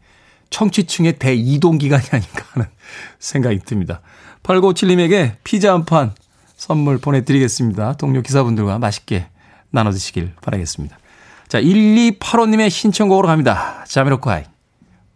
[0.52, 2.68] 청취층의 대이동 기간이 아닌가 하는
[3.18, 4.00] 생각이 듭니다.
[4.44, 6.12] 8957님에게 피자 한 판
[6.56, 7.94] 선물 보내드리겠습니다.
[7.94, 9.26] 동료 기사분들과 맛있게
[9.70, 10.96] 나눠 드시길 바라겠습니다.
[11.48, 13.84] 자, 1285님의 신청곡으로 갑니다.
[13.88, 14.44] 자미로콰이,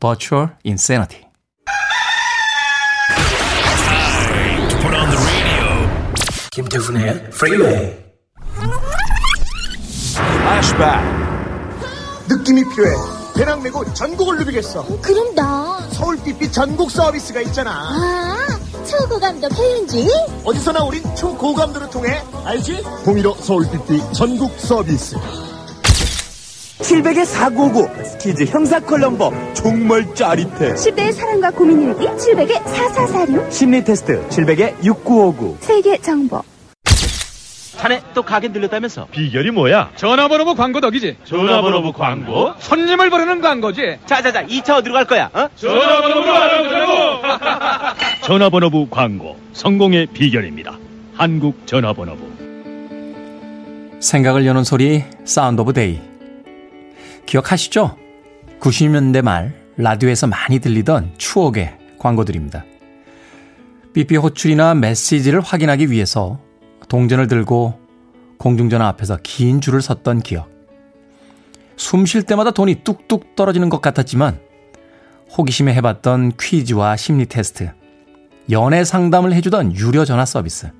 [0.00, 1.26] Virtual Insanity.
[6.50, 7.94] 김태훈의 프리웨이
[10.16, 10.88] 플래시백
[12.28, 13.15] 느낌이 필요해.
[13.36, 14.84] 배낭 메고 전국을 누비겠어.
[15.02, 17.70] 그럼 나 서울빛빛 전국 서비스가 있잖아.
[17.70, 20.08] 아, 초고감도 표현지?
[20.44, 22.82] 어디서나 우린 초고감도를 통해 알지?
[23.04, 25.16] 동일어 서울빛빛 전국 서비스.
[26.78, 34.28] 700의 499 스키즈 형사 컬럼버 정말 짜릿해 10대의 사랑과 고민 일기 700의 4446 심리 테스트
[34.28, 36.42] 700의 6959 세계 정보
[37.76, 39.06] 자네 또 가게 들렸다면서?
[39.10, 39.90] 비결이 뭐야?
[39.96, 41.18] 전화번호부 광고 덕이지.
[41.24, 42.54] 전화번호부 광고?
[42.58, 43.98] 손님을 부르는 광고지.
[44.06, 45.30] 자자자 2차 어디로 갈 거야?
[45.34, 45.48] 어?
[45.56, 47.22] 전화번호부로 알아보자고.
[48.24, 50.78] 전화번호부 광고 성공의 비결입니다.
[51.14, 52.36] 한국 전화번호부.
[54.00, 56.00] 생각을 여는 소리 Sound of Day.
[57.26, 57.96] 기억하시죠?
[58.60, 62.64] 90년대 말 라디오에서 많이 들리던 추억의 광고들입니다.
[63.92, 66.38] 삐삐 호출이나 메시지를 확인하기 위해서
[66.88, 67.78] 동전을 들고
[68.38, 70.48] 공중전화 앞에서 긴 줄을 섰던 기억.
[71.76, 74.38] 숨 쉴 때마다 돈이 뚝뚝 떨어지는 것 같았지만
[75.36, 77.72] 호기심에 해봤던 퀴즈와 심리 테스트,
[78.50, 80.70] 연애 상담을 해주던 유료 전화 서비스,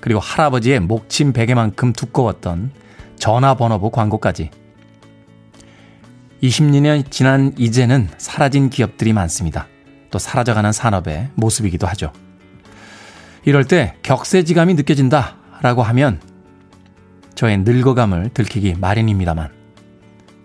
[0.00, 2.70] 그리고 할아버지의 목침 베개만큼 두꺼웠던
[3.16, 4.50] 전화번호부 광고까지.
[6.42, 9.66] 20년 지난 이제는 사라진 기업들이 많습니다.
[10.10, 12.12] 또 사라져가는 산업의 모습이기도 하죠.
[13.44, 16.20] 이럴 때 격세지감이 느껴진다 라고 하면
[17.34, 19.50] 저의 늙어감을 들키기 마련입니다만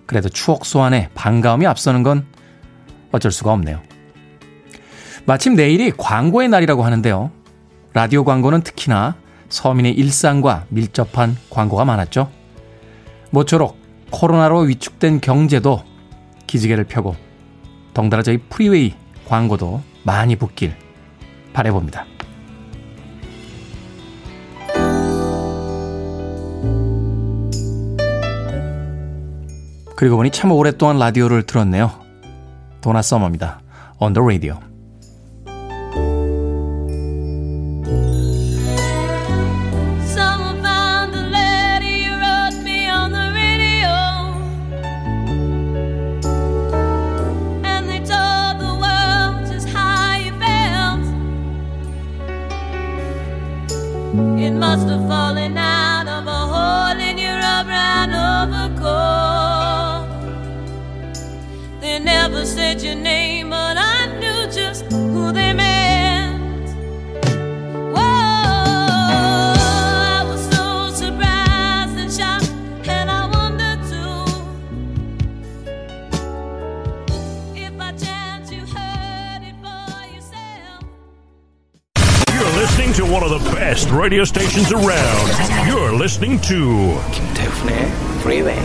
[0.05, 2.25] 그래도 추억 소환에 반가움이 앞서는 건
[3.11, 3.81] 어쩔 수가 없네요.
[5.25, 7.31] 마침 내일이 광고의 날이라고 하는데요.
[7.93, 9.15] 라디오 광고는 특히나
[9.49, 12.31] 서민의 일상과 밀접한 광고가 많았죠.
[13.31, 13.77] 모쪼록
[14.09, 15.83] 코로나로 위축된 경제도
[16.47, 17.15] 기지개를 펴고
[17.93, 18.95] 덩달아 저희 프리웨이
[19.27, 20.75] 광고도 많이 붙길
[21.53, 22.08] 바래봅니다.
[29.99, 31.91] 그리고 보니 참 오랫동안 라디오를 들었네요.
[32.79, 33.59] 도나 서머입니다.
[33.99, 34.68] On the radio.
[86.49, 87.77] To 김태훈의
[88.21, 88.59] Freeway.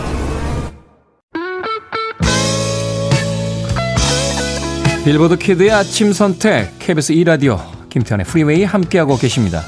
[5.03, 9.61] 빌보드 키드의 아침 선택 KBS 2 라디오 김태훈의 프리웨이 함께하고 계십니다.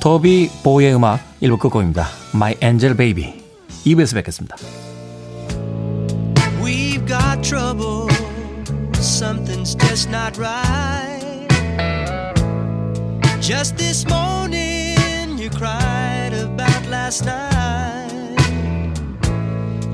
[0.00, 2.08] 토비 보의 음악 1부 끝곡입니다.
[2.34, 3.34] My Angel Baby
[3.86, 4.56] 2부에서 뵙겠습니다.
[6.60, 8.08] We've got trouble.
[8.94, 11.46] Something's just not right.
[13.40, 15.91] Just this morning, you cried
[16.92, 18.36] last night.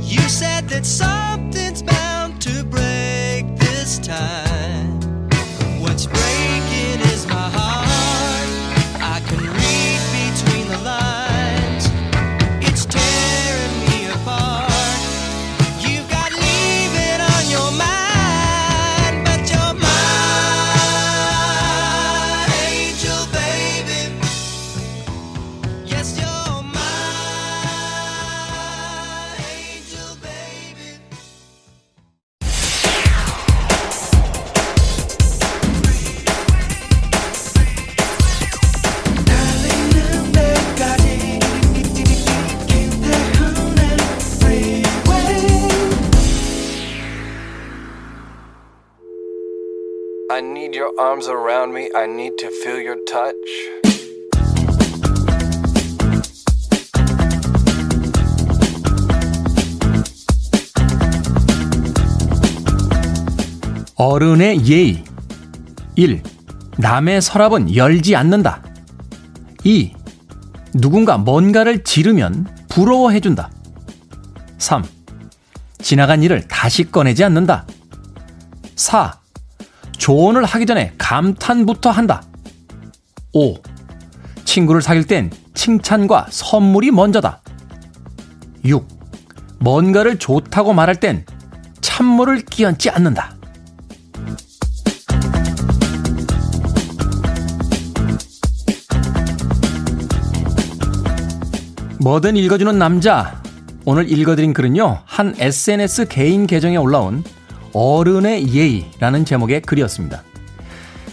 [0.01, 4.58] You said that something's bound to break this time.
[50.99, 51.89] Arms around me.
[51.95, 53.35] I need to feel your touch.
[63.95, 65.05] 어른의 예의
[65.97, 66.23] 1.
[66.79, 68.63] 남의 서랍은 열지 않는다.
[69.65, 69.93] 2.
[70.75, 73.51] 누군가 뭔가를 지르면 부러워해준다.
[74.59, 74.85] 3.
[75.81, 77.67] 지나간 일을 다시 꺼내지 않는다.
[78.77, 79.19] 4.
[80.09, 82.23] 조언을 하기 전에 감탄부터 한다.
[83.35, 83.57] 5.
[84.43, 87.43] 친구를 사귈 땐 칭찬과 선물이 먼저다.
[88.65, 88.89] 6.
[89.59, 91.27] 뭔가를 좋다고 말할 땐
[91.83, 93.37] 찬물을 끼얹지 않는다.
[102.01, 103.43] 뭐든 읽어주는 남자.
[103.85, 107.23] 오늘 읽어드린 글은요, 한 SNS 개인 계정에 올라온
[107.81, 110.25] 어른의 예의라는 제목의 글이었습니다.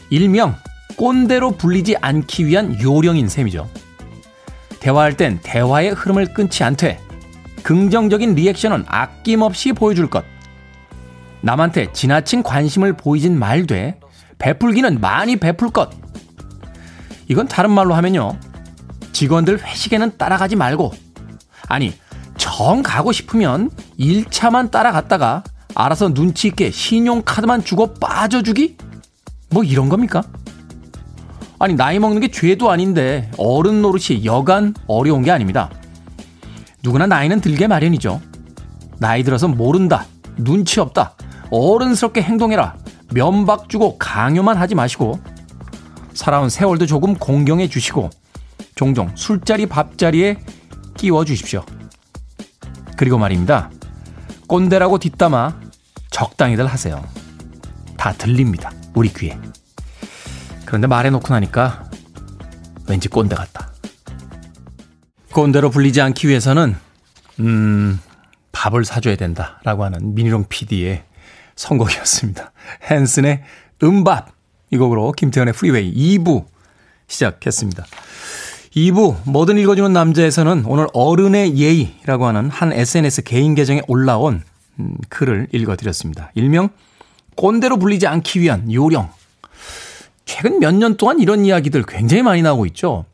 [0.10, 0.56] 일명
[0.96, 3.70] 꼰대로 불리지 않기 위한 요령인 셈이죠.
[4.80, 7.00] 대화할 땐 대화의 흐름을 끊지 않되
[7.62, 10.26] 긍정적인 리액션은 아낌없이 보여줄 것.
[11.42, 14.00] 남한테 지나친 관심을 보이진 말되
[14.40, 15.92] 베풀기는 많이 베풀 것.
[17.28, 18.40] 이건 다른 말로 하면요.
[19.12, 20.94] 직원들 회식에는 따라가지 말고
[21.68, 21.94] 아니
[22.38, 25.44] 정 가고 싶으면 1차만 따라갔다가
[25.76, 28.78] 알아서 눈치 있게 신용카드만 주고 빠져주기?
[29.50, 30.24] 뭐 이런 겁니까?
[31.60, 35.70] 아니, 나이 먹는 게 죄도 아닌데 어른 노릇이 여간 어려운 게 아닙니다.
[36.82, 38.22] 누구나 나이는 들게 마련이죠.
[39.00, 40.06] 나이 들어서 모른다,
[40.38, 41.16] 눈치 없다,
[41.52, 42.76] 어른스럽게 행동해라,
[43.14, 45.20] 면박 주고 강요만 하지 마시고
[46.14, 48.10] 살아온 세월도 조금 공경해 주시고
[48.76, 50.38] 종종 술자리 밥자리에
[50.98, 51.64] 끼워 주십시오.
[52.98, 53.70] 그리고 말입니다.
[54.48, 55.65] 꼰대라고 뒷담화
[56.16, 57.04] 적당히들 하세요.
[57.98, 58.72] 다 들립니다.
[58.94, 59.38] 우리 귀에.
[60.64, 61.90] 그런데 말해놓고 나니까
[62.88, 63.74] 왠지 꼰대 같다.
[65.34, 66.78] 꼰대로 불리지 않기 위해서는
[67.42, 68.00] 음
[68.54, 71.04] 밥을 사줘야 된다 라고 하는 미니롱 PD의
[71.58, 72.54] 선곡이었습니다.
[72.90, 73.44] 헨슨의
[73.84, 74.30] 음밥
[74.72, 76.46] 이 곡으로 김태현의 프리웨이 2부
[77.08, 77.86] 시작했습니다.
[78.74, 84.44] 2부 뭐든 읽어주는 남자에서는 오늘 어른의 예의라고 하는 한 SNS 개인 계정에 올라온
[84.80, 86.32] 음, 글을 읽어드렸습니다.
[86.36, 86.70] 일명
[87.36, 89.10] 꼰대로 불리지 않기 위한 요령.
[90.26, 93.06] 최근 몇 년 동안 이런 이야기들 굉장히 많이 나오고 있죠.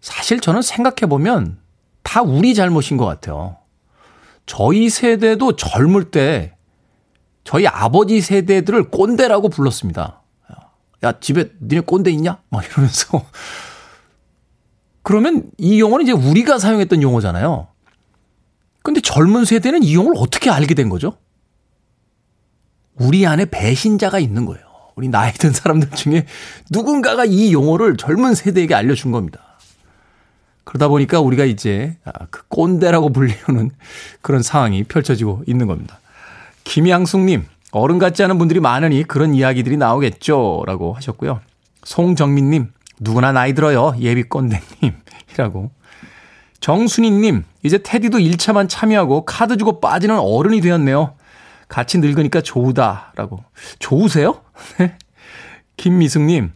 [0.00, 1.58] 사실 저는 생각해보면
[2.02, 3.56] 다 우리 잘못인 것 같아요.
[4.46, 6.54] 저희 세대도 젊을 때
[7.44, 10.22] 저희 아버지 세대들을 꼰대라고 불렀습니다.
[11.04, 12.38] 야, 집에 니네 꼰대 있냐?
[12.50, 13.24] 막 이러면서.
[15.02, 17.68] 그러면 이 용어는 이제 우리가 사용했던 용어잖아요.
[18.88, 21.18] 근데 젊은 세대는 이 용어를 어떻게 알게 된 거죠?
[22.94, 24.64] 우리 안에 배신자가 있는 거예요.
[24.94, 26.24] 우리 나이 든 사람들 중에
[26.70, 29.40] 누군가가 이 용어를 젊은 세대에게 알려준 겁니다.
[30.64, 33.72] 그러다 보니까 우리가 이제 아, 그 꼰대라고 불리우는
[34.22, 36.00] 그런 상황이 펼쳐지고 있는 겁니다.
[36.64, 40.62] 김양숙님, 어른 같지 않은 분들이 많으니 그런 이야기들이 나오겠죠.
[40.64, 41.42] 라고 하셨고요.
[41.84, 43.94] 송정민님, 누구나 나이 들어요.
[44.00, 44.62] 예비 꼰대님
[45.34, 45.72] 이라고.
[46.60, 51.14] 정순희님, 이제 테디도 1차만 참여하고 카드 주고 빠지는 어른이 되었네요.
[51.68, 53.12] 같이 늙으니까 좋으다.
[53.14, 53.44] 라고.
[53.78, 54.40] 좋으세요?
[55.76, 56.52] 김미숙님,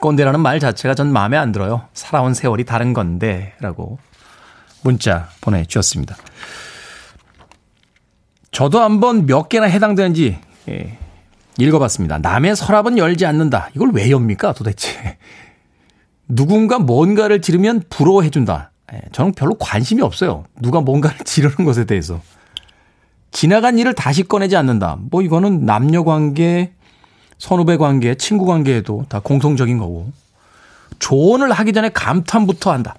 [0.00, 1.86] 꼰대라는 말 자체가 전 마음에 안 들어요.
[1.94, 3.54] 살아온 세월이 다른 건데.
[3.60, 3.98] 라고
[4.82, 6.16] 문자 보내주셨습니다.
[8.50, 10.98] 저도 한번 몇 개나 해당되는지 예,
[11.58, 12.18] 읽어봤습니다.
[12.18, 13.70] 남의 서랍은 열지 않는다.
[13.74, 15.18] 이걸 왜 엽니까 도대체?
[16.28, 18.71] 누군가 뭔가를 지르면 부러워해준다.
[18.92, 20.44] 예, 저는 별로 관심이 없어요.
[20.60, 22.20] 누가 뭔가를 지르는 것에 대해서.
[23.30, 24.98] 지나간 일을 다시 꺼내지 않는다.
[25.10, 26.74] 뭐 이거는 남녀 관계,
[27.38, 30.12] 선후배 관계, 친구 관계에도 다 공통적인 거고.
[30.98, 32.94] 조언을 하기 전에 감탄부터 한다.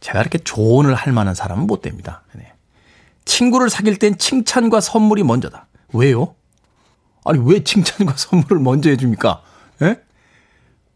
[0.00, 2.22] 제가 이렇게 조언을 할 만한 사람은 못 됩니다.
[2.32, 2.52] 네.
[3.24, 5.66] 친구를 사귈 땐 칭찬과 선물이 먼저다.
[5.92, 6.34] 왜요?
[7.24, 9.42] 아니, 왜 칭찬과 선물을 먼저 해줍니까?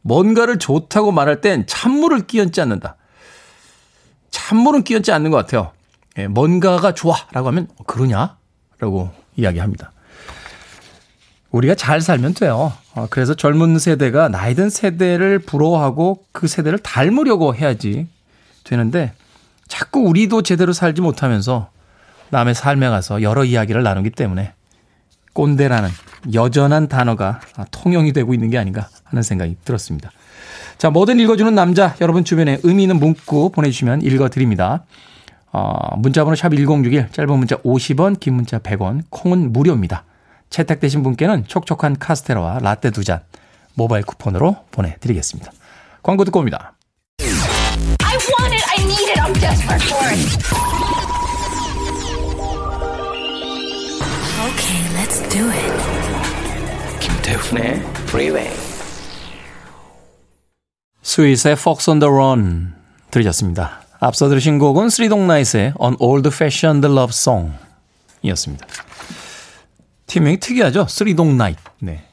[0.03, 0.09] 예?
[0.09, 2.97] 뭔가를 좋다고 말할 땐 찬물을 끼얹지 않는다.
[4.31, 5.73] 찬물은 끼얹지 않는 것 같아요.
[6.19, 8.37] 예, 뭔가가 좋아 라고 하면, 어, 그러냐?
[8.79, 9.93] 라고 이야기합니다.
[11.51, 12.73] 우리가 잘 살면 돼요.
[12.95, 18.09] 어, 그래서 젊은 세대가 나이든 세대를 부러워하고 그 세대를 닮으려고 해야지
[18.65, 19.13] 되는데
[19.69, 21.71] 자꾸 우리도 제대로 살지 못하면서
[22.31, 24.55] 남의 삶에 가서 여러 이야기를 나누기 때문에
[25.35, 25.91] 꼰대라는
[26.35, 30.11] 여전한 단어가 통용이 되고 있는 게 아닌가 하는 생각이 들었습니다.
[30.79, 34.85] 자, 뭐든 읽어주는 남자, 여러분 주변에 의미 있는 문구 보내주시면 읽어드립니다.
[35.53, 40.05] 어, 문자번호 샵 1061, 짧은 문자 50원, 긴 문자 100원, 콩은 무료입니다.
[40.51, 43.21] 채택되신 분께는 촉촉한 카스테라와 라떼 두 잔
[43.75, 45.51] 모바일 쿠폰으로 보내드리겠습니다.
[46.03, 46.75] 광고 듣고 옵니다.
[54.43, 56.02] Okay, let's do it.
[57.23, 57.75] 김태훈의
[58.09, 58.53] Freeway.
[61.03, 62.75] 스윗의 Fox on the Run
[63.11, 63.83] 들으셨습니다.
[64.01, 67.57] 앞서 들으신 곡은 쓰리동나잇의 An Old Fashioned Love Song
[68.23, 68.67] 이었습니다.
[70.07, 70.87] 팀명이 특이하죠?
[70.89, 71.57] Three Dog Night.
[71.79, 72.05] 네.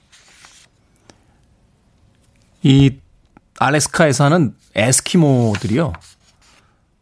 [2.62, 2.98] 이
[3.58, 5.94] 알래스카에 사는 에스키모들이요.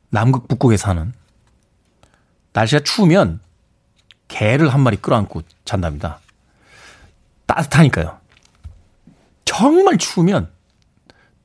[0.09, 1.13] 남극 북극에 사는
[2.53, 3.41] 날씨가 추우면
[4.29, 6.21] 개를 한 마리 끌어안고 잔답니다.
[7.47, 8.19] 따뜻하니까요.
[9.45, 10.49] 정말 추우면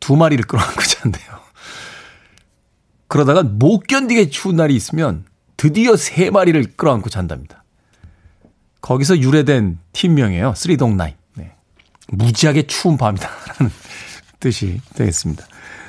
[0.01, 1.41] 두 마리를 끌어안고 잔대요.
[3.09, 5.25] 그러다가 못 견디게 추운 날이 있으면
[5.57, 7.63] 드디어 세 마리를 끌어안고 잔답니다.
[8.81, 10.55] 거기서 유래된 팀명이에요.
[10.55, 11.15] Three Dog Night.
[11.35, 11.53] 네.
[12.09, 13.71] 무지하게 추운 밤이다라는
[14.41, 15.47] 뜻이 되겠습니다.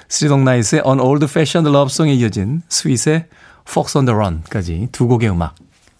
[0.09, 3.25] 쓰리동나잇의 On Old Fashioned Love Song에 이어진 스윗의
[3.67, 5.55] Fox on the Run까지 두 곡의 음악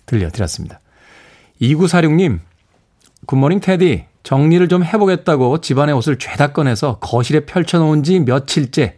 [0.05, 0.79] 들려드렸습니다.
[1.61, 2.39] 2946님,
[3.25, 4.05] Good morning 태디.
[4.23, 8.97] 정리를 좀 해보겠다고 집안의 옷을 죄다 꺼내서 거실에 펼쳐놓은 지 며칠째.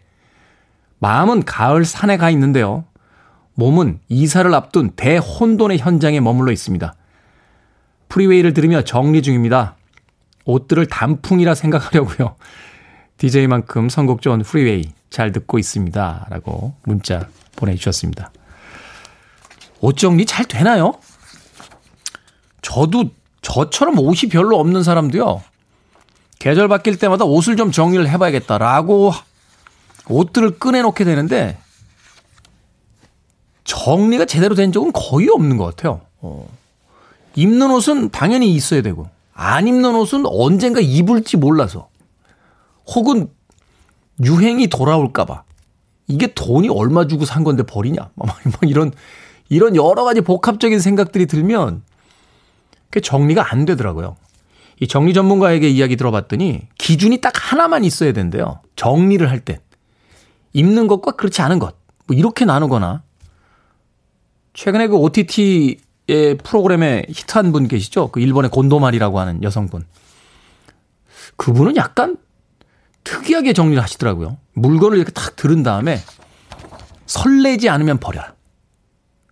[1.00, 2.86] 마음은 가을 산에 가 있는데요.
[3.56, 6.94] 몸은 이사를 앞둔 대혼돈의 현장에 머물러 있습니다.
[8.10, 9.76] 프리웨이를 들으며 정리 중입니다.
[10.46, 12.36] 옷들을 단풍이라 생각하려고요.
[13.18, 16.28] DJ만큼 선곡 좋은 프리웨이 잘 듣고 있습니다.
[16.30, 18.32] 라고 문자 보내주셨습니다.
[19.80, 20.94] 옷 정리 잘 되나요?
[22.62, 23.12] 저도
[23.46, 25.44] 저처럼 옷이 별로 없는 사람도요.
[26.40, 29.14] 계절 바뀔 때마다 옷을 좀 정리를 해봐야겠다라고
[30.10, 31.60] 옷들을 꺼내놓게 되는데
[33.64, 36.02] 정리가 제대로 된 적은 거의 없는 것 같아요.
[36.22, 36.48] 어.
[37.36, 41.90] 입는 옷은 당연히 있어야 되고 안 입는 옷은 언젠가 입을지 몰라서
[42.96, 43.30] 혹은
[44.24, 45.44] 유행이 돌아올까봐
[46.08, 48.28] 이게 돈이 얼마 주고 산 건데 버리냐 뭐
[48.64, 48.92] 이런
[49.50, 51.84] 이런 여러 가지 복합적인 생각들이 들면
[52.96, 54.16] 그 정리가 안 되더라고요.
[54.80, 58.62] 이 정리 전문가에게 이야기 들어봤더니 기준이 딱 하나만 있어야 된대요.
[58.78, 59.60] 정리를 할 때.
[60.54, 61.76] 입는 것과 그렇지 않은 것.
[62.08, 63.04] 뭐 이렇게 나누거나
[64.54, 68.12] 최근에 그 OTT의 프로그램에 히트한 분 계시죠?
[68.12, 69.84] 그 일본의 곤도마리라고 하는 여성분.
[71.36, 72.16] 그분은 약간
[73.04, 74.38] 특이하게 정리를 하시더라고요.
[74.54, 76.00] 물건을 이렇게 탁 들은 다음에
[77.08, 78.36] 설레지 않으면 버려라.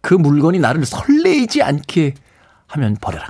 [0.01, 2.15] 그 물건이 나를 설레이지 않게
[2.67, 3.29] 하면 버려라.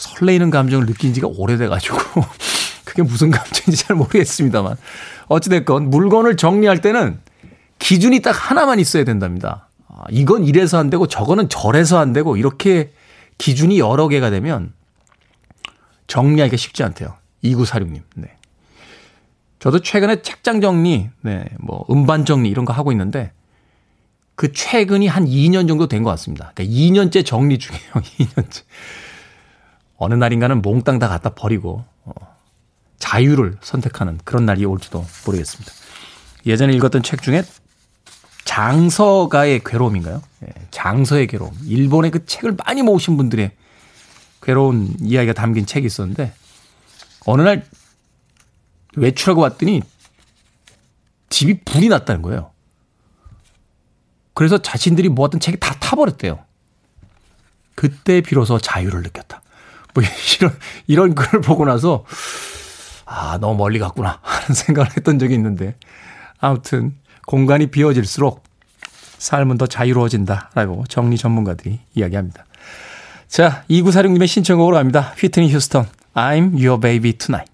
[0.00, 1.96] 설레이는 감정을 느낀 지가 오래돼가지고
[2.84, 4.76] 그게 무슨 감정인지 잘 모르겠습니다만
[5.28, 7.20] 어찌됐건 물건을 정리할 때는
[7.78, 9.68] 기준이 딱 하나만 있어야 된답니다.
[9.88, 12.92] 아, 이건 이래서 안 되고 저거는 저래서 안 되고 이렇게
[13.38, 14.72] 기준이 여러 개가 되면
[16.06, 17.14] 정리하기가 쉽지 않대요.
[17.44, 18.02] 2946님.
[18.16, 18.28] 네.
[19.60, 23.32] 저도 최근에 책장 정리, 네, 뭐 음반 정리 이런 거 하고 있는데
[24.34, 26.52] 그 최근이 한 2년 정도 된 것 같습니다.
[26.54, 27.92] 그러니까 2년째 정리 중이에요.
[28.18, 28.62] 2년째.
[30.00, 32.12] 어느 날인가는 몽땅 다 갖다 버리고 어,
[32.98, 35.70] 자유를 선택하는 그런 날이 올지도 모르겠습니다.
[36.46, 37.44] 예전에 읽었던 책 중에
[38.46, 40.22] 장서가의 괴로움인가요?
[40.44, 41.54] 예, 장서의 괴로움.
[41.66, 43.52] 일본의 그 책을 많이 모으신 분들의
[44.40, 46.32] 괴로운 이야기가 담긴 책이 있었는데
[47.26, 47.66] 어느 날
[48.96, 49.82] 외출하고 왔더니
[51.28, 52.52] 집이 불이 났다는 거예요.
[54.32, 56.42] 그래서 자신들이 모았던 책이 다 타버렸대요.
[57.74, 59.42] 그때 비로소 자유를 느꼈다.
[59.94, 60.02] 뭐
[60.38, 62.04] 이런 이런 글을 보고 나서
[63.06, 65.74] 아, 너무 멀리 갔구나 하는 생각을 했던 적이 있는데
[66.38, 66.94] 아무튼
[67.26, 68.42] 공간이 비워질수록
[69.18, 72.46] 삶은 더 자유로워진다라고 정리 전문가들이 이야기합니다.
[73.28, 75.12] 자, 2946님의 신청곡으로 갑니다.
[75.16, 77.50] 휘트니 휴스턴, I'm your baby tonight.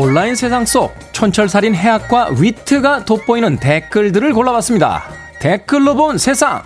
[0.00, 5.02] 온라인 세상 속 촌철살인 해학과 위트가 돋보이는 댓글들을 골라봤습니다.
[5.40, 6.62] 댓글로 본 세상.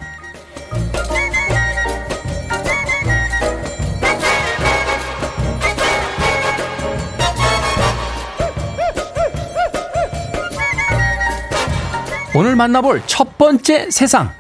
[12.35, 14.31] 오늘 만나볼 첫 번째 세상.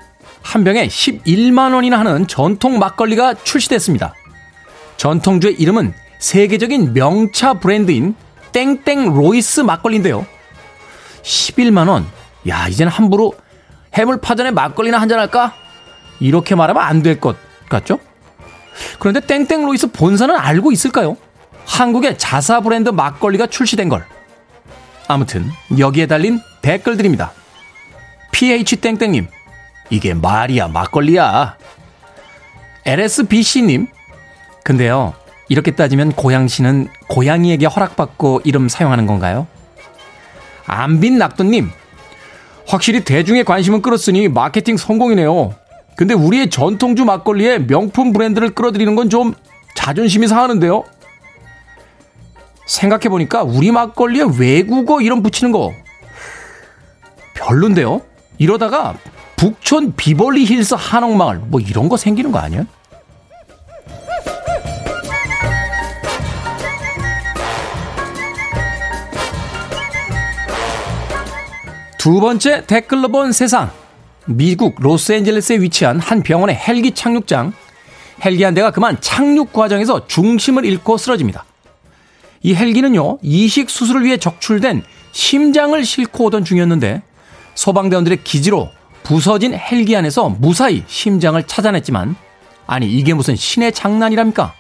[0.43, 4.13] 한 병에 11만 원이나 하는 전통 막걸리가 출시됐습니다.
[4.99, 8.15] 전통주의 이름은 세계적인 명차 브랜드인
[8.53, 10.27] 땡땡 로이스 막걸리인데요.
[11.23, 12.07] 11만 원.
[12.49, 13.35] 야, 이제는 함부로
[13.95, 15.55] 해물파전에 막걸리나 한잔 할까?
[16.21, 17.37] 이렇게 말하면 안 될 것
[17.69, 17.99] 같죠?
[18.99, 21.17] 그런데 땡땡 로이스 본사는 알고 있을까요?
[21.67, 24.05] 한국의 자사 브랜드 막걸리가 출시된 걸.
[25.09, 27.33] 아무튼 여기에 달린 댓글들입니다.
[28.33, 29.29] PH 땡땡님,
[29.91, 31.57] 이게 말이야 막걸리야.
[32.85, 33.87] LSBC님,
[34.65, 35.15] 근데요
[35.49, 39.47] 이렇게 따지면 고양시는 고양이에게 허락받고 이름 사용하는 건가요?
[40.67, 41.71] 안빈 낙도님,
[42.67, 45.55] 확실히 대중의 관심은 끌었으니 마케팅 성공이네요.
[45.97, 49.35] 근데 우리의 전통주 막걸리에 명품 브랜드를 끌어들이는 건 좀
[49.75, 50.85] 자존심이 상하는데요?
[52.67, 55.73] 생각해보니까 우리 막걸리에 외국어 이름 붙이는 거
[57.35, 58.01] 별론데요?
[58.39, 58.95] 이러다가
[59.37, 62.65] 북촌 비벌리 힐스 한옥마을 뭐 이런 거 생기는 거 아니야?
[72.03, 73.71] 두 번째 댓글로 본 세상.
[74.27, 77.53] 미국 로스앤젤레스에 위치한 한 병원의 헬기 착륙장.
[78.25, 81.45] 헬기 한 대가 그만 착륙 과정에서 중심을 잃고 쓰러집니다.
[82.43, 84.83] 이 헬기는요, 이식 수술을 위해 적출된
[85.13, 87.03] 심장을 싣고 오던 중이었는데
[87.55, 88.69] 소방대원들의 기지로
[89.05, 92.17] 부서진 헬기 안에서 무사히 심장을 찾아냈지만
[92.67, 94.55] 아니 이게 무슨 신의 장난이랍니까?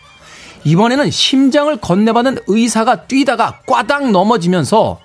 [0.62, 5.00] 이번에는 심장을 건네받은 의사가 뛰다가 꽈당 넘어지면서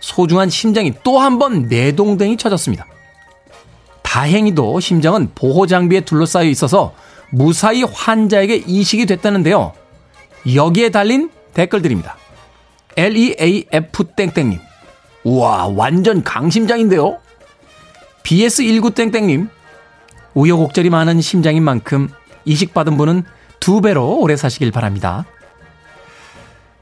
[0.00, 2.86] 소중한 심장이 또 한 번 내동댕이 쳐졌습니다.
[4.02, 6.94] 다행히도 심장은 보호 장비에 둘러싸여 있어서
[7.30, 9.72] 무사히 환자에게 이식이 됐다는데요.
[10.54, 12.16] 여기에 달린 댓글들입니다.
[12.96, 14.58] LEAF 땡땡님.
[15.24, 17.18] 우와, 완전 강심장인데요?
[18.22, 19.48] BS19 땡땡님.
[20.34, 22.08] 우여곡절이 많은 심장인 만큼
[22.44, 23.24] 이식받은 분은
[23.60, 25.26] 두 배로 오래 사시길 바랍니다.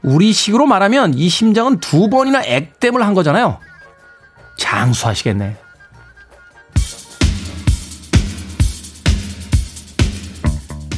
[0.03, 3.59] 우리 식으로 말하면 이 심장은 두 번이나 액땜을 한 거잖아요.
[4.57, 5.57] 장수하시겠네.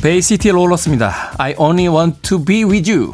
[0.01, 1.33] 베이시티 롤러스입니다.
[1.37, 3.13] I only want to be with you.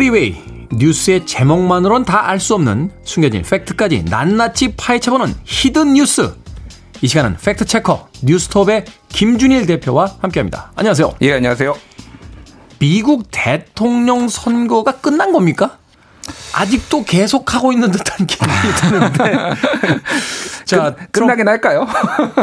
[0.00, 0.34] 프리웨이
[0.72, 6.32] 뉴스의 제목만으론 다 알 수 없는 숨겨진 팩트까지 낱낱이 파헤쳐보는 hidden 뉴스
[7.02, 10.72] 이 시간은 팩트체커 뉴스톱의 김준일 대표와 함께합니다.
[10.76, 11.16] 안녕하세요.
[11.20, 11.76] 예, 안녕하세요.
[12.78, 15.76] 미국 대통령 선거가 끝난 겁니까?
[16.54, 19.50] 아직도 계속 하고 있는 듯한 기분이 드는데.
[20.64, 21.86] 자, 끝, 끝나긴 할까요?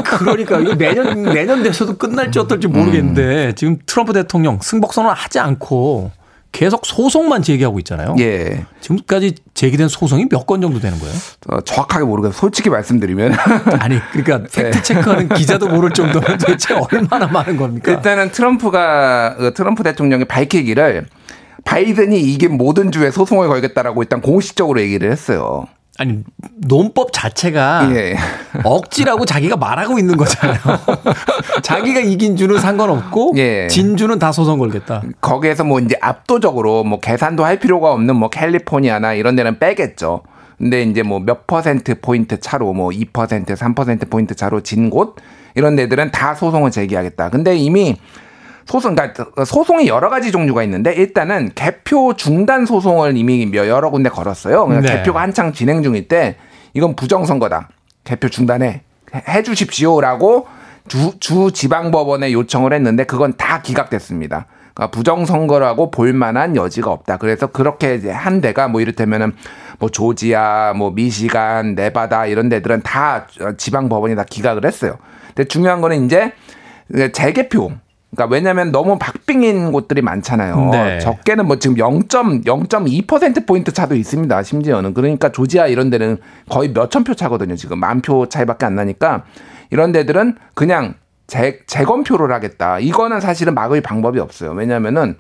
[0.04, 3.56] 그러니까 이거 내년 내년 돼서도 끝날지 어떨지 모르겠는데 음.
[3.56, 6.12] 지금 트럼프 대통령 승복 선언 하지 않고
[6.52, 8.16] 계속 소송만 제기하고 있잖아요.
[8.20, 8.66] 예.
[8.82, 11.14] 지금까지 제기된 소송이 몇 건 정도 되는 거예요?
[11.50, 12.34] 어, 정확하게 모르겠어요.
[12.40, 13.34] 솔직히 말씀드리면.
[13.80, 17.92] 아니, 그러니까 팩트 체크하는 기자도 모를 정도면 도대체 얼마나 많은 겁니까?
[17.92, 21.06] 일단은 트럼프가 그 트럼프 대통령이 밝히기를
[21.66, 25.66] 바이든이 이긴 모든 주에 소송을 걸겠다라고 일단 공식적으로 얘기를 했어요.
[25.98, 26.24] 아니
[26.58, 28.16] 논법 자체가 예.
[28.64, 30.60] 억지라고 자기가 말하고 있는 거잖아요.
[31.64, 33.68] 자기가 이긴 주는 상관없고 예.
[33.68, 35.02] 진 주는 다 소송 걸겠다.
[35.22, 40.22] 거기에서 뭐 이제 압도적으로 뭐 계산도 할 필요가 없는 뭐 캘리포니아나 이런 데는 빼겠죠.
[40.58, 45.16] 근데 이제 뭐 몇 퍼센트 포인트 차로 뭐 2%, 3% 포인트 차로 진 곳
[45.56, 47.30] 이런 데들은 다 소송을 제기하겠다.
[47.30, 47.96] 근데 이미
[48.68, 54.66] 소송, 그러니까 소송이 여러 가지 종류가 있는데 일단은 개표 중단 소송을 이미 여러 군데 걸었어요.
[54.66, 54.98] 그러니까 네.
[54.98, 56.36] 개표가 한창 진행 중일 때
[56.74, 57.70] 이건 부정선거다.
[58.04, 58.82] 개표 중단해
[59.28, 60.48] 해 주십시오라고
[60.88, 64.46] 주, 주 지방법원에 요청을 했는데 그건 다 기각됐습니다.
[64.74, 67.18] 그러니까 부정선거라고 볼 만한 여지가 없다.
[67.18, 69.34] 그래서 그렇게 이제 한 데가 뭐 이를테면은
[69.80, 74.98] 뭐 조지아, 뭐 미시간, 네바다 이런 데들은 다 지방법원이 다 기각을 했어요.
[75.28, 76.32] 근데 중요한 거는 이제
[77.12, 77.72] 재개표.
[78.12, 80.70] 그러니까 왜냐하면 너무 박빙인 곳들이 많잖아요.
[80.72, 81.00] 네.
[81.00, 84.44] 적게는 뭐 지금 0.0.2% 포인트 차도 있습니다.
[84.44, 86.18] 심지어는 그러니까 조지아 이런 데는
[86.50, 87.56] 거의 몇천 표 차거든요.
[87.56, 89.24] 지금 만 표 차이밖에 안 나니까
[89.72, 90.94] 이런 데들은 그냥
[91.28, 92.80] 재, 재검표를 하겠다.
[92.80, 94.52] 이거는 사실은 막을 방법이 없어요.
[94.52, 95.18] 왜냐면은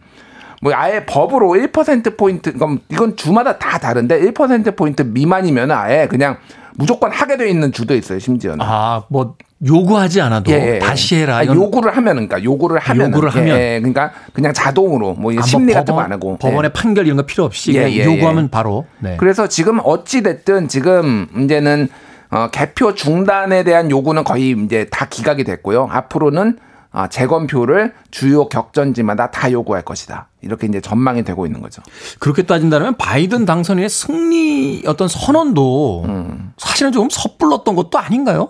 [0.61, 6.37] 뭐 아예 법으로 1% 포인트, 그럼 이건 주마다 다 다른데 1% 포인트 미만이면 아예 그냥
[6.75, 8.19] 무조건 하게 돼 있는 주도 있어요.
[8.19, 8.59] 심지어는.
[8.65, 9.35] 아, 뭐
[9.65, 11.37] 요구하지 않아도 다시 해라.
[11.37, 13.57] 아, 요구를 하면, 그러니까 요구를 하면, 요구를 하면.
[13.59, 16.79] 예, 그러니까 그냥 자동으로 뭐 아, 뭐 심리 같은 거 법원- 안 하고 법원의 예.
[16.79, 18.49] 판결 이런 거 필요 없이 예, 예, 요구하면 예.
[18.51, 18.85] 바로.
[18.99, 19.17] 네.
[19.17, 21.89] 그래서 지금 어찌 됐든 지금 이제는
[22.29, 25.87] 어, 개표 중단에 대한 요구는 거의 이제 다 기각이 됐고요.
[25.91, 26.59] 앞으로는
[26.91, 30.27] 아, 재검표를 주요 격전지마다 다 요구할 것이다.
[30.41, 31.81] 이렇게 이제 전망이 되고 있는 거죠.
[32.19, 36.53] 그렇게 따진다면 바이든 당선인의 승리 어떤 선언도 음.
[36.57, 38.49] 사실은 조금 섣불렀던 것도 아닌가요?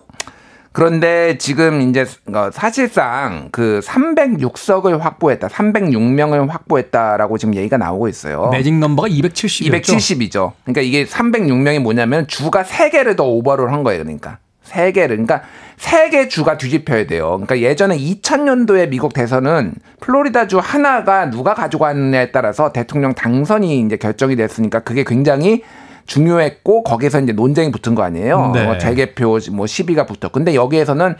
[0.78, 8.49] 그런데 지금 이제 어, 사실상 그 306석을 확보했다, 306명을 확보했다라고 지금 얘기가 나오고 있어요.
[8.51, 9.82] 매직 넘버가 270이었죠.
[9.82, 10.51] 270이죠.
[10.65, 14.03] 그러니까 이게 306명이 뭐냐면 주가 3개를 더 오버를 한 거예요.
[14.03, 14.38] 그러니까.
[14.67, 15.07] 3개를.
[15.07, 15.41] 그러니까
[15.80, 17.30] 3개 주가 뒤집혀야 돼요.
[17.30, 24.36] 그러니까 예전에 2000년도에 미국 대선은 플로리다 주 하나가 누가 가져가느냐에 따라서 대통령 당선이 이제 결정이
[24.36, 25.63] 됐으니까 그게 굉장히
[26.08, 28.51] 중요했고 거기서 이제 논쟁이 붙은 거 아니에요.
[28.53, 28.64] 네.
[28.64, 30.30] 뭐 재개표 뭐 시비가 붙어.
[30.30, 31.16] 근데 여기에서는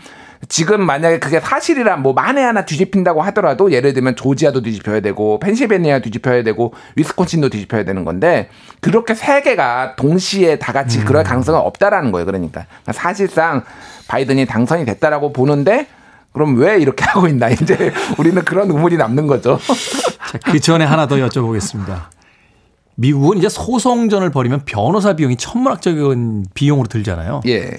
[0.48, 5.98] 지금 만약에 그게 사실이란 뭐 만에 하나 뒤집힌다고 하더라도 예를 들면 조지아도 뒤집혀야 되고 펜실베니아
[5.98, 8.48] 뒤집혀야 되고 위스콘신도 뒤집혀야 되는 건데
[8.80, 12.24] 그렇게 세 개가 동시에 다 같이 그럴 가능성은 없다라는 거예요.
[12.24, 13.64] 그러니까 사실상
[14.06, 15.86] 바이든이 당선이 됐다라고 보는데
[16.32, 19.58] 그럼 왜 이렇게 하고 있나 이제 우리는 그런 의문이 남는 거죠.
[20.30, 22.17] 자, 그 전에 하나 더 여쭤보겠습니다.
[23.00, 27.42] 미국은 이제 소송전을 벌이면 변호사 비용이 천문학적인 비용으로 들잖아요.
[27.46, 27.70] 예.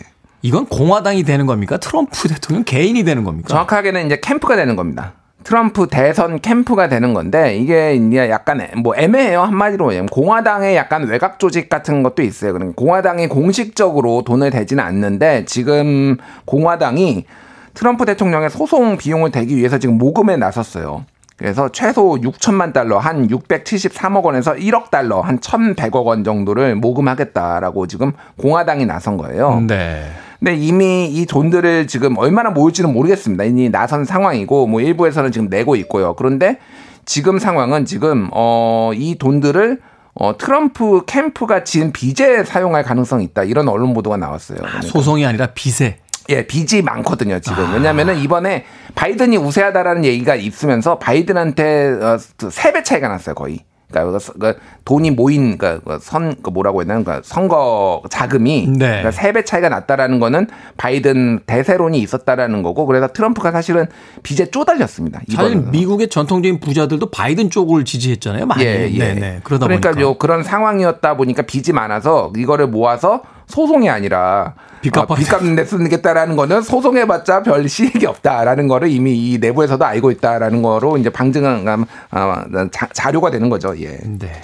[0.42, 1.78] 이건 공화당이 되는 겁니까?
[1.78, 3.50] 트럼프 대통령 개인이 되는 겁니까?
[3.50, 5.14] 정확하게는 이제 캠프가 되는 겁니다.
[5.44, 11.38] 트럼프 대선 캠프가 되는 건데 이게 이제 약간 뭐 애매해요 한마디로 얘기하면 공화당의 약간 외곽
[11.38, 12.54] 조직 같은 것도 있어요.
[12.54, 16.16] 그러니까 공화당이 공식적으로 돈을 대지는 않는데 지금
[16.46, 17.26] 공화당이
[17.74, 21.04] 트럼프 대통령의 소송 비용을 대기 위해서 지금 모금에 나섰어요.
[21.40, 28.12] 그래서 최소 6천만 달러 한 673억 원에서 1억 달러 한 1,100억 원 정도를 모금하겠다라고 지금
[28.38, 29.64] 공화당이 나선 거예요.
[29.66, 30.12] 네.
[30.38, 33.46] 근데 이미 이 돈들을 지금 얼마나 모을지는 모르겠습니다.
[33.46, 36.14] 이미 나선 상황이고 뭐 일부에서는 지금 내고 있고요.
[36.16, 36.60] 그런데
[37.06, 39.80] 지금 상황은 지금 어 이 돈들을
[40.16, 43.44] 어 트럼프 캠프가 진 빚에 사용할 가능성이 있다.
[43.44, 44.58] 이런 언론 보도가 나왔어요.
[44.58, 44.82] 그러니까.
[44.82, 46.00] 소송이 아니라 빚에.
[46.30, 47.66] 예, 빚이 많거든요, 지금.
[47.66, 47.74] 아.
[47.74, 48.66] 왜냐면은 이번에
[48.96, 52.18] 바이든이 우세하다라는 얘기가 있으면서 바이든한테 어,
[52.50, 53.60] 세배 차이가 났어요, 거의.
[53.92, 54.54] 그러니까 그- 그
[54.86, 58.78] 돈이 모인 그러니까 선, 그 뭐라고 했나, 그러니까 선거 자금이 네.
[58.78, 60.46] 그러니까 세배 차이가 났다라는 거는
[60.78, 63.88] 바이든 대세론이 있었다라는 거고, 그래서 트럼프가 사실은
[64.22, 65.22] 빚에 쪼달렸습니다.
[65.22, 65.72] 사실 이번에는.
[65.72, 68.46] 미국의 전통적인 부자들도 바이든 쪽을 지지했잖아요.
[68.46, 68.64] 많이.
[68.64, 68.98] 예, 예.
[69.00, 69.40] 네네.
[69.44, 70.08] 그러다 그러니까 보니까.
[70.08, 75.56] 요 그런 상황이었다 보니까 빚이 많아서 이거를 모아서 소송이 아니라 빚 갚아야 어, 빚 갚는
[75.56, 81.10] 데 쓰겠다라는 거는 소송해봤자 별 실익이 없다라는 거를 이미 이 내부에서도 알고 있다라는 거로 이제
[81.10, 83.76] 방증한 아, 자, 자료가 되는 거죠.
[83.82, 83.98] 예.
[84.04, 84.42] 네.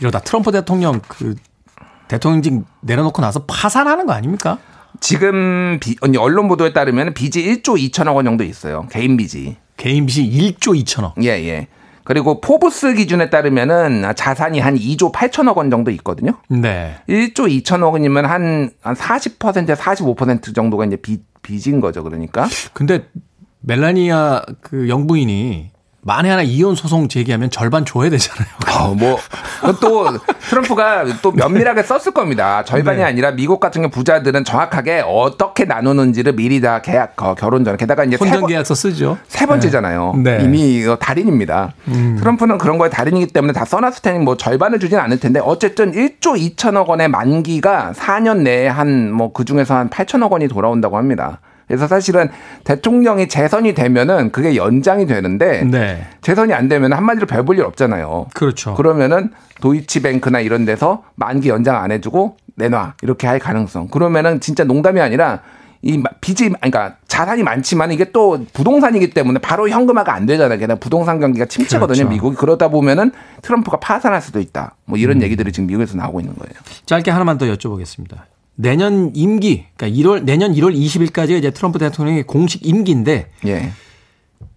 [0.00, 1.34] 이러다 트럼프 대통령 그
[2.06, 4.58] 대통령직 내려놓고 나서 파산하는 거 아닙니까?
[5.00, 8.86] 지금 비, 언론 보도에 따르면 빚이 1조 2천억 원 정도 있어요.
[8.90, 9.56] 개인 빚이.
[9.76, 11.14] 개인 빚이 1조 2천억.
[11.22, 11.68] 예, 예.
[12.08, 16.32] 그리고 포브스 기준에 따르면은 자산이 한 2조 8천억 원 정도 있거든요.
[16.48, 16.96] 네.
[17.06, 22.02] 1조 2천억 원이면 한, 한 40%, 45% 정도가 이제 빚, 빚인 거죠.
[22.02, 22.48] 그러니까.
[22.72, 23.04] 근데
[23.60, 25.70] 멜라니아 그 영부인이
[26.08, 28.48] 만에 하나 이혼 소송 제기하면 절반 줘야 되잖아요.
[28.80, 29.18] 어, 뭐,
[29.80, 30.06] 또
[30.48, 32.64] 트럼프가 또 면밀하게 썼을 겁니다.
[32.64, 33.04] 절반이 네.
[33.04, 37.76] 아니라 미국 같은 경우 부자들은 정확하게 어떻게 나누는지를 미리 다 계약, 어, 결혼 전에.
[37.76, 39.18] 게다가 이제 세, 혼전 번, 계약서 쓰죠.
[39.28, 40.14] 세 번째잖아요.
[40.24, 40.38] 네.
[40.42, 41.74] 이미 이거 달인입니다.
[41.88, 42.16] 음.
[42.18, 46.56] 트럼프는 그런 거에 달인이기 때문에 다 써놨을 테니 뭐 절반을 주진 않을 텐데 어쨌든 1조
[46.56, 51.40] 2천억 원의 만기가 4년 내에 한 뭐 그 중에서 한 8천억 원이 돌아온다고 합니다.
[51.68, 52.28] 그래서 사실은
[52.64, 56.06] 대통령이 재선이 되면은 그게 연장이 되는데 네.
[56.22, 58.26] 재선이 안 되면 한마디로 별 볼 일 없잖아요.
[58.34, 58.74] 그렇죠.
[58.74, 63.88] 그러면은 도이치뱅크나 이런 데서 만기 연장 안 해주고 내놔 이렇게 할 가능성.
[63.88, 65.40] 그러면은 진짜 농담이 아니라
[65.80, 70.58] 이 마- 빚이 그러니까 자산이 많지만 이게 또 부동산이기 때문에 바로 현금화가 안 되잖아요.
[70.58, 71.96] 게다가 부동산 경기가 침체거든요.
[71.98, 72.08] 그렇죠.
[72.10, 73.12] 미국이 그러다 보면은
[73.42, 74.74] 트럼프가 파산할 수도 있다.
[74.86, 75.22] 뭐 이런 음.
[75.22, 76.52] 얘기들이 지금 미국에서 나오고 있는 거예요.
[76.86, 78.16] 짧게 하나만 더 여쭤보겠습니다.
[78.60, 83.70] 내년 임기, 그러니까 1월 내년 1월 20일까지 이제 트럼프 대통령의 공식 임기인데 예.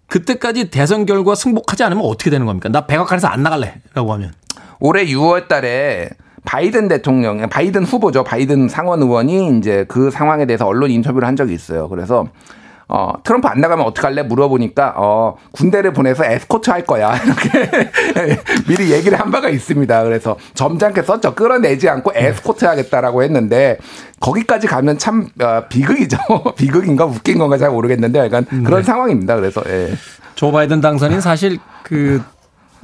[0.07, 2.67] 그때까지 대선 결과 승복하지 않으면 어떻게 되는 겁니까?
[2.69, 4.33] 나 백악관에서 안 나갈래라고 하면
[4.79, 6.09] 올해 6월 달에
[6.45, 8.23] 바이든 대통령, 바이든 후보죠.
[8.23, 11.87] 바이든 상원 의원이 이제 그 상황에 대해서 언론 인터뷰를 한 적이 있어요.
[11.87, 12.25] 그래서
[12.93, 14.23] 어, 트럼프 안 나가면 어떡할래?
[14.23, 17.15] 물어보니까, 어, 군대를 보내서 에스코트 할 거야.
[17.23, 20.03] 이렇게 미리 얘기를 한 바가 있습니다.
[20.03, 21.33] 그래서 점잖게 썼죠.
[21.33, 23.77] 끌어내지 않고 에스코트 하겠다라고 했는데,
[24.19, 26.17] 거기까지 가면 참, 어, 비극이죠.
[26.57, 28.83] 비극인가 웃긴 건가 잘 모르겠는데, 약간 그런 네.
[28.83, 29.37] 상황입니다.
[29.37, 29.93] 그래서, 예.
[30.35, 32.21] 조 바이든 당선인 사실 그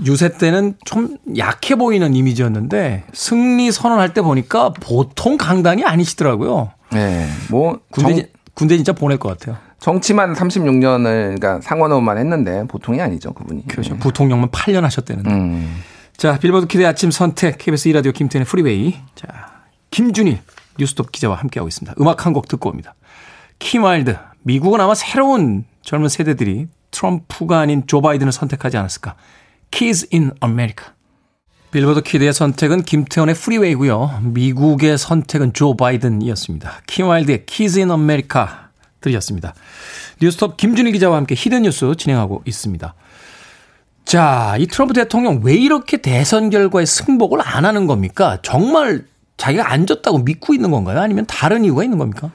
[0.05, 6.69] 유세 때는 좀 약해 보이는 이미지였는데 승리 선언할 때 보니까 보통 강단이 아니시더라고요.
[6.91, 7.27] 네.
[7.49, 9.57] 뭐, 군대, 정- 군대 진짜 보낼 것 같아요.
[9.79, 11.03] 정치만 36년을,
[11.39, 13.33] 그러니까 상원의원만 했는데, 보통이 아니죠.
[13.33, 13.67] 그분이.
[13.67, 13.95] 그렇죠.
[13.97, 15.29] 부통령만 8년 하셨다는데.
[15.31, 15.81] 음.
[16.17, 18.95] 자, 빌보드 키드 아침 선택 KBS 2 라디오 김태현의 프리웨이.
[19.15, 19.27] 자,
[19.91, 20.39] 김준일
[20.79, 21.95] 뉴스톱 기자와 함께하고 있습니다.
[22.01, 22.95] 음악 한 곡 듣고 옵니다.
[23.59, 24.17] 킴 와일드.
[24.41, 29.15] 미국은 아마 새로운 젊은 세대들이 트럼프가 아닌 조 바이든을 선택하지 않았을까.
[29.71, 30.89] Kids in America.
[31.71, 34.21] 빌보드 키드의 선택은 김태현의 프리웨이고요.
[34.23, 36.81] 미국의 선택은 조 바이든이었습니다.
[36.87, 38.47] 킴 와일드의 Kids in America
[39.07, 39.53] 들으셨습니다.
[40.21, 42.93] 뉴스톱 김준일 기자와 함께 히든 뉴스 진행하고 있습니다.
[44.05, 48.37] 자, 이 트럼프 대통령 왜 이렇게 대선 결과에 승복을 안 하는 겁니까?
[48.41, 49.05] 정말
[49.35, 50.99] 자기가 안 졌다고 믿고 있는 건가요?
[50.99, 52.31] 아니면 다른 이유가 있는 겁니까?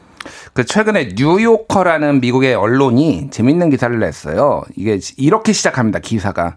[0.52, 4.62] 그 최근에 뉴요커라는 미국의 언론이 재밌는 기사를 냈어요.
[4.76, 5.98] 이게 이렇게 시작합니다.
[5.98, 6.56] 기사가.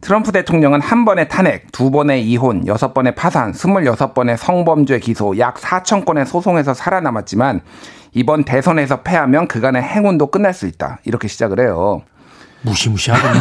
[0.00, 5.38] 트럼프 대통령은 한 번의 탄핵, 두 번의 이혼, 여섯 번의 파산, 스물여섯 번의 성범죄 기소,
[5.38, 7.62] 약 4천 건의 소송에서 살아남았지만
[8.16, 11.00] 이번 대선에서 패하면 그간의 행운도 끝날 수 있다.
[11.04, 12.00] 이렇게 시작을 해요.
[12.62, 13.40] 무시무시하군요.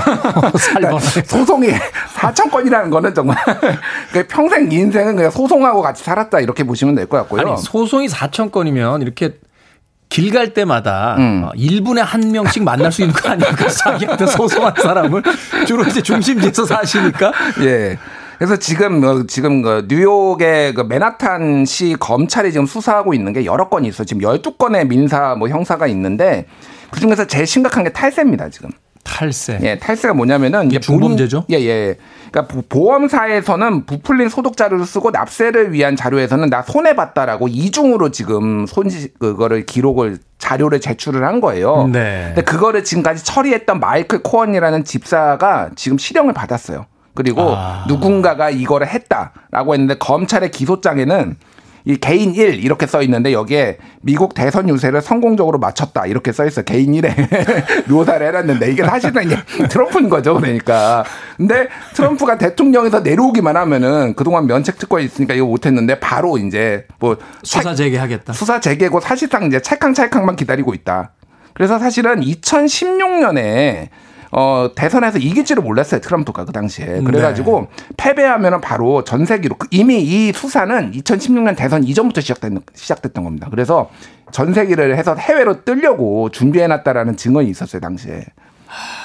[0.58, 1.22] 살벌하게.
[1.26, 1.70] 소송이
[2.16, 3.38] 4천 건이라는 거는 정말
[4.12, 7.42] 그러니까 평생 인생은 그냥 소송하고 같이 살았다 이렇게 보시면 될 것 같고요.
[7.54, 9.38] 아니, 소송이 4천 건이면 이렇게
[10.10, 11.44] 길갈 때마다 음.
[11.46, 13.68] 어, 1분에 한 명씩 만날 수 있는 거 아닙니까?
[13.70, 15.24] 자기한테 소송한 사람을
[15.66, 17.32] 주로 이제 중심지에서 사시니까.
[17.62, 17.98] 예.
[18.38, 23.88] 그래서 지금 어, 지금 그 뉴욕의 그 맨하탄시 검찰이 지금 수사하고 있는 게 여러 건이
[23.88, 24.06] 있어요.
[24.06, 26.46] 지금 12건의 민사 뭐 형사가 있는데
[26.92, 28.70] 그 중에서 제일 심각한 게 탈세입니다, 지금.
[29.04, 29.60] 탈세.
[29.62, 31.46] 예, 탈세가 뭐냐면은 중범죄죠?
[31.52, 31.98] 예, 예.
[32.32, 38.66] 그러니까 보- 보험사에서는 부풀린 소득 자료를 쓰고 납세를 위한 자료에서는 나 손해 봤다라고 이중으로 지금
[38.66, 41.88] 손지 그거를 기록을 자료를 제출을 한 거예요.
[41.94, 42.24] 네.
[42.34, 46.88] 근데 그거를 지금까지 처리했던 마이클 코언이라는 집사가 지금 실형을 받았어요.
[47.16, 47.86] 그리고 아.
[47.88, 51.38] 누군가가 이거를 했다라고 했는데 검찰의 기소장에는
[51.88, 56.66] 이 개인 1 이렇게 써 있는데 여기에 미국 대선 유세를 성공적으로 마쳤다 이렇게 써 있어요.
[56.66, 57.14] 개인 1에
[57.90, 59.38] 묘사를 해놨는데 이게 사실은 이제
[59.70, 60.34] 트럼프인 거죠.
[60.34, 61.04] 그러니까.
[61.38, 67.76] 근데 트럼프가 대통령에서 내려오기만 하면은 그동안 면책 특권이 있으니까 이거 못했는데 바로 이제 뭐 수사
[67.76, 68.34] 재개하겠다.
[68.34, 71.12] 수사 재개고 사실상 이제 찰캉찰캉만 기다리고 있다.
[71.54, 73.90] 그래서 사실은 2016년에
[74.38, 76.02] 어, 대선에서 이길지를 몰랐어요.
[76.02, 77.00] 트럼프가 그 당시에.
[77.06, 83.48] 그래가지고 패배하면은 바로 전세기로 그 이미 이 수사는 2016년 대선 이전부터 시작된, 시작됐던 겁니다.
[83.50, 83.90] 그래서
[84.32, 87.80] 전세기를 해서 해외로 뜨려고 준비해놨다라는 증언이 있었어요.
[87.80, 88.26] 당시에.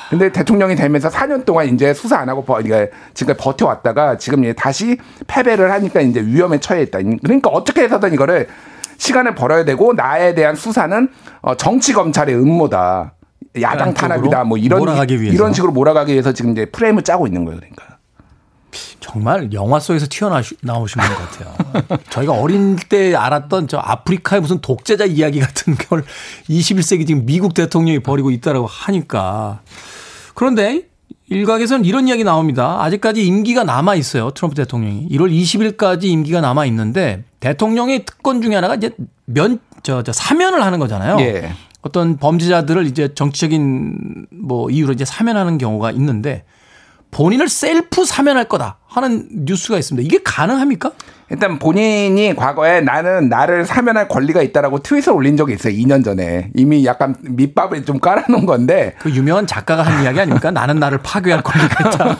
[0.09, 4.53] 근데 대통령이 되면서 4년 동안 이제 수사 안 하고 버, 이게 지금 버텨왔다가 지금 이제
[4.53, 6.99] 다시 패배를 하니까 이제 위험에 처해 있다.
[7.23, 8.49] 그러니까 어떻게 해서든 이거를
[8.97, 11.09] 시간을 벌어야 되고 나에 대한 수사는
[11.41, 13.13] 어, 정치 검찰의 음모다.
[13.61, 14.45] 야당 안쪽으로 탄압이다.
[14.45, 14.81] 뭐 이런.
[15.35, 17.59] 이런 식으로 몰아가기 위해서 지금 이제 프레임을 짜고 있는 거예요.
[17.59, 17.99] 그러니까.
[19.01, 21.99] 정말 영화 속에서 튀어나오신 것 같아요.
[22.11, 26.05] 저희가 어린 때 알았던 저 아프리카의 무슨 독재자 이야기 같은 걸
[26.49, 29.61] 21세기 지금 미국 대통령이 벌이고 있다라고 하니까.
[30.35, 30.83] 그런데
[31.29, 32.83] 일각에서는 이런 이야기 나옵니다.
[32.83, 34.31] 아직까지 임기가 남아 있어요.
[34.31, 35.09] 트럼프 대통령이.
[35.09, 38.91] 1월 20일까지 임기가 남아 있는데 대통령의 특권 중에 하나가 이제
[39.27, 41.17] 면, 저, 저 사면을 하는 거잖아요.
[41.83, 46.45] 어떤 범죄자들을 이제 정치적인 뭐 이유로 이제 사면하는 경우가 있는데
[47.11, 50.07] 본인을 셀프 사면할 거다 하는 뉴스가 있습니다.
[50.07, 50.93] 이게 가능합니까?
[51.31, 55.73] 일단 본인이 과거에 나는 나를 사면할 권리가 있다라고 트윗을 올린 적이 있어요.
[55.75, 56.51] 2년 전에.
[56.55, 58.95] 이미 약간 밑밥을 좀 깔아놓은 건데.
[58.99, 60.51] 그 유명한 작가가 한 이야기 아닙니까?
[60.53, 62.17] 나는 나를 파괴할 권리가 있다.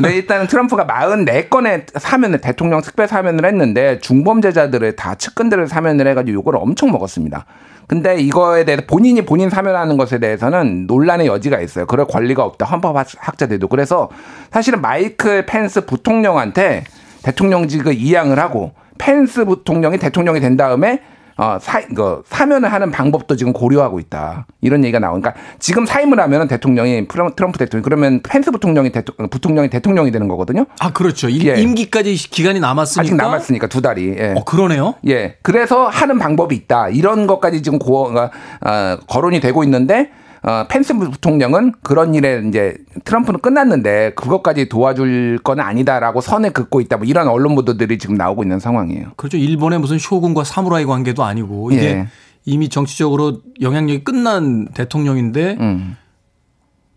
[0.00, 6.58] 네, 일단은 트럼프가 44건의 사면을, 대통령 특별 사면을 했는데 중범죄자들을 다 측근들을 사면을 해가지고 요거를
[6.60, 7.46] 엄청 먹었습니다.
[7.90, 11.86] 근데 이거에 대해서 본인이 본인 사면하는 것에 대해서는 논란의 여지가 있어요.
[11.86, 12.64] 그럴 권리가 없다.
[12.64, 13.66] 헌법학자들도.
[13.66, 14.08] 그래서
[14.52, 16.84] 사실은 마이클 펜스 부통령한테
[17.24, 21.02] 대통령직을 이양을 하고 펜스 부통령이 대통령이 된 다음에
[21.40, 24.46] 어, 사, 그, 사면을 하는 방법도 지금 고려하고 있다.
[24.60, 30.10] 이런 얘기가 나오니까 지금 사임을 하면은 대통령이 트럼프 대통령 그러면 펜스 부통령이 대통령, 부통령이 대통령이
[30.10, 30.66] 되는 거거든요.
[30.80, 31.30] 아, 그렇죠.
[31.30, 31.58] 임, 예.
[31.58, 33.00] 임기까지 기간이 남았으니까.
[33.00, 34.16] 아직 남았으니까 두 달이.
[34.18, 34.34] 예.
[34.36, 34.96] 어, 그러네요.
[35.08, 35.38] 예.
[35.40, 36.90] 그래서 하는 방법이 있다.
[36.90, 40.10] 이런 것까지 지금 고, 어, 거론이 되고 있는데
[40.42, 42.74] 어, 펜스 부통령은 그런 일에 이제
[43.04, 46.96] 트럼프는 끝났는데 그것까지 도와줄 건 아니다라고 선을 긋고 있다.
[46.96, 49.12] 뭐 이런 언론 보도들이 지금 나오고 있는 상황이에요.
[49.16, 49.36] 그렇죠.
[49.36, 52.08] 일본의 무슨 쇼군과 사무라이 관계도 아니고 이게 예.
[52.46, 55.96] 이미 정치적으로 영향력이 끝난 대통령인데 음.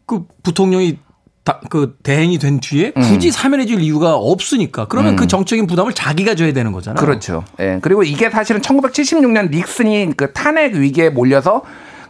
[0.05, 0.99] 그 부통령이
[1.43, 3.31] 다, 그 대행이 된 뒤에 굳이 음.
[3.31, 5.15] 사면해 줄 이유가 없으니까 그러면 음.
[5.17, 7.03] 그 정적인 부담을 자기가 져야 되는 거잖아요.
[7.05, 7.43] 그렇죠.
[7.59, 7.79] 예.
[7.81, 11.63] 그리고 이게 사실은 1976년 닉슨이 그 탄핵 위기에 몰려서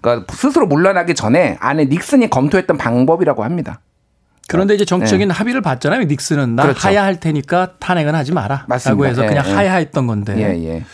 [0.04, 3.80] 그러니까 스스로 물러나기 전에 안에 닉슨이 검토했던 방법이라고 합니다.
[4.50, 5.34] 그런데 이제 정적인 예.
[5.34, 6.04] 합의를 봤잖아요.
[6.04, 6.88] 닉슨은 나 그렇죠.
[6.88, 8.66] 하야할 테니까 탄핵은 하지 마라.
[8.68, 8.92] 맞습니다.
[8.92, 9.54] 라고 해서 예, 그냥 예.
[9.54, 10.36] 하야했던 건데.
[10.38, 10.86] 예, 예.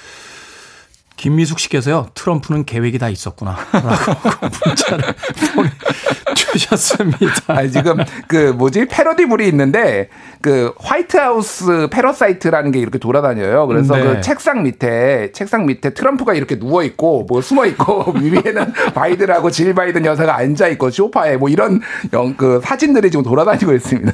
[1.20, 2.08] 김미숙 씨께서요.
[2.14, 3.58] 트럼프는 계획이 다 있었구나.
[3.74, 3.90] 라고
[4.66, 5.14] 문자를
[6.26, 7.44] 보내주셨습니다.
[7.48, 7.98] 아, 지금
[8.30, 10.08] 그 뭐지 패러디물이 있는데
[10.40, 13.68] 그 White House Parasite라는 게 이렇게 돌아다녀요.
[13.68, 14.04] 그래서 네.
[14.04, 19.76] 그 책상 밑에 책상 밑에 트럼프가 이렇게 누워 있고 뭐 숨어 있고 위에는 바이든하고 질
[19.76, 21.82] 바이든 여사가 앉아 있고 소파에 뭐 이런
[22.14, 24.14] 영, 그 사진들이 지금 돌아다니고 있습니다.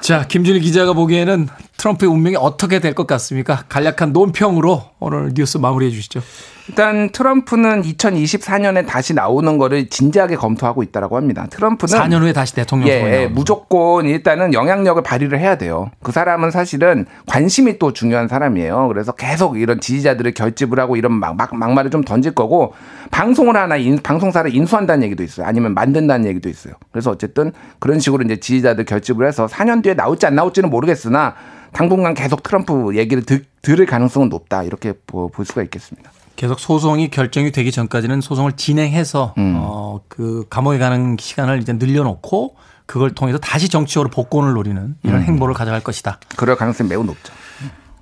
[0.00, 1.46] 자, 김준일 기자가 보기에는
[1.82, 3.64] 트럼프의 운명이 어떻게 될 것 같습니까?
[3.68, 6.20] 간략한 논평으로 오늘 뉴스 마무리해 주시죠.
[6.68, 11.48] 일단 트럼프는 2024년에 다시 나오는 거를 진지하게 검토하고 있다라고 합니다.
[11.50, 15.90] 트럼프는 4년 후에 다시 대통령 예, 예, 무조건 일단은 영향력을 발휘를 해야 돼요.
[16.04, 18.86] 그 사람은 사실은 관심이 또 중요한 사람이에요.
[18.86, 22.74] 그래서 계속 이런 지지자들을 결집을 하고 이런 막, 막, 막말을 좀 던질 거고
[23.10, 25.46] 방송을 하나 인, 방송사를 인수한다는 얘기도 있어요.
[25.46, 26.74] 아니면 만든다는 얘기도 있어요.
[26.92, 31.34] 그래서 어쨌든 그런 식으로 이제 지지자들 결집을 해서 4년 뒤에 나올지 안 나올지는 모르겠으나
[31.72, 34.62] 당분간 계속 트럼프 얘기를 들, 들을 가능성은 높다.
[34.62, 36.10] 이렇게 보- 볼 수가 있겠습니다.
[36.36, 39.54] 계속 소송이 결정이 되기 전까지는 소송을 진행해서 음.
[39.58, 42.56] 어, 그 감옥에 가는 시간을 이제 늘려놓고
[42.86, 45.24] 그걸 통해서 다시 정치적으로 복권을 노리는 이런 음.
[45.24, 46.18] 행보를 가져갈 것이다.
[46.36, 47.32] 그럴 가능성이 매우 높죠.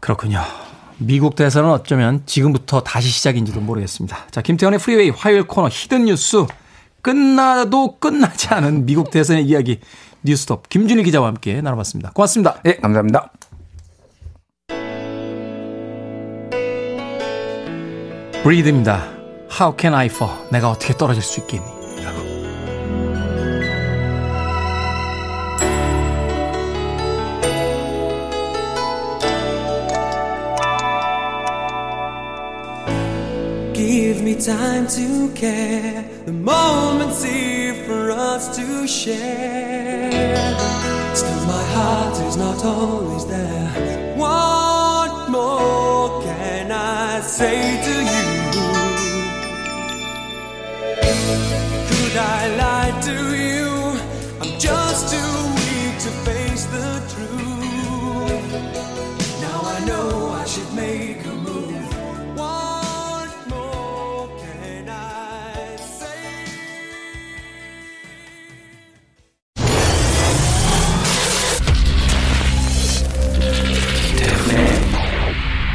[0.00, 0.40] 그렇군요.
[0.98, 4.16] 미국 대선은 어쩌면 지금부터 다시 시작인지도 모르겠습니다.
[4.30, 6.44] 자, 김태현의 프리웨이 화요일 코너 히든 뉴스
[7.02, 9.80] 끝나도 끝나지 않은 미국 대선의 이야기
[10.22, 12.10] 뉴스톱 김준일 기자와 함께 나눠봤습니다.
[12.12, 12.60] 고맙습니다.
[12.66, 13.30] 예, 감사합니다.
[18.43, 19.07] 브리드입니다.
[19.59, 20.36] How can I fall?
[20.51, 21.76] 내가 어떻게 떨어질 수 있겠니?
[33.73, 36.05] Give me time to care.
[36.26, 40.09] The moment's here for us to share.
[41.13, 44.15] Still, my heart is not always there.
[44.17, 48.28] What more can I say to you?
[52.20, 53.16] I lie to
[53.46, 53.68] you?
[54.42, 58.46] I'm just too weak to face the truth.
[59.40, 60.08] Now I know
[60.42, 61.88] I should make a move.
[62.36, 66.20] What more can I say?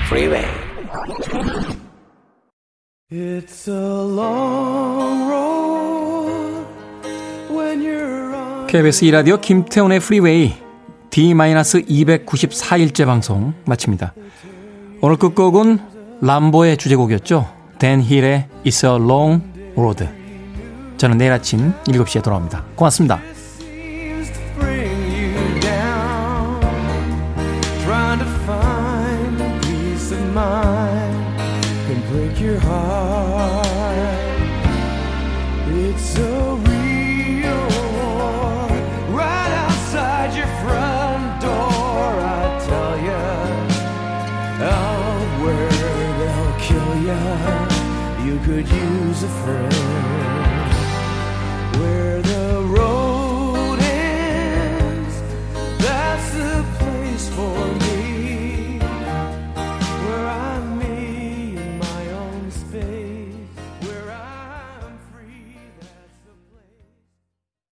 [0.09, 0.47] Freeway.
[3.09, 3.71] It's a
[4.19, 4.64] long
[8.76, 10.53] KBS 2라디오 김태훈의 프리웨이
[11.09, 14.13] D-294일째 방송 마칩니다.
[14.99, 15.80] 오늘 끝곡은
[16.19, 17.47] 람보의 주제곡이었죠.
[17.80, 19.41] 댄 힐의 It's a Long
[19.78, 20.09] Road.
[20.97, 22.65] 저는 내일 아침 7시에 돌아옵니다.
[22.76, 23.21] 고맙습니다.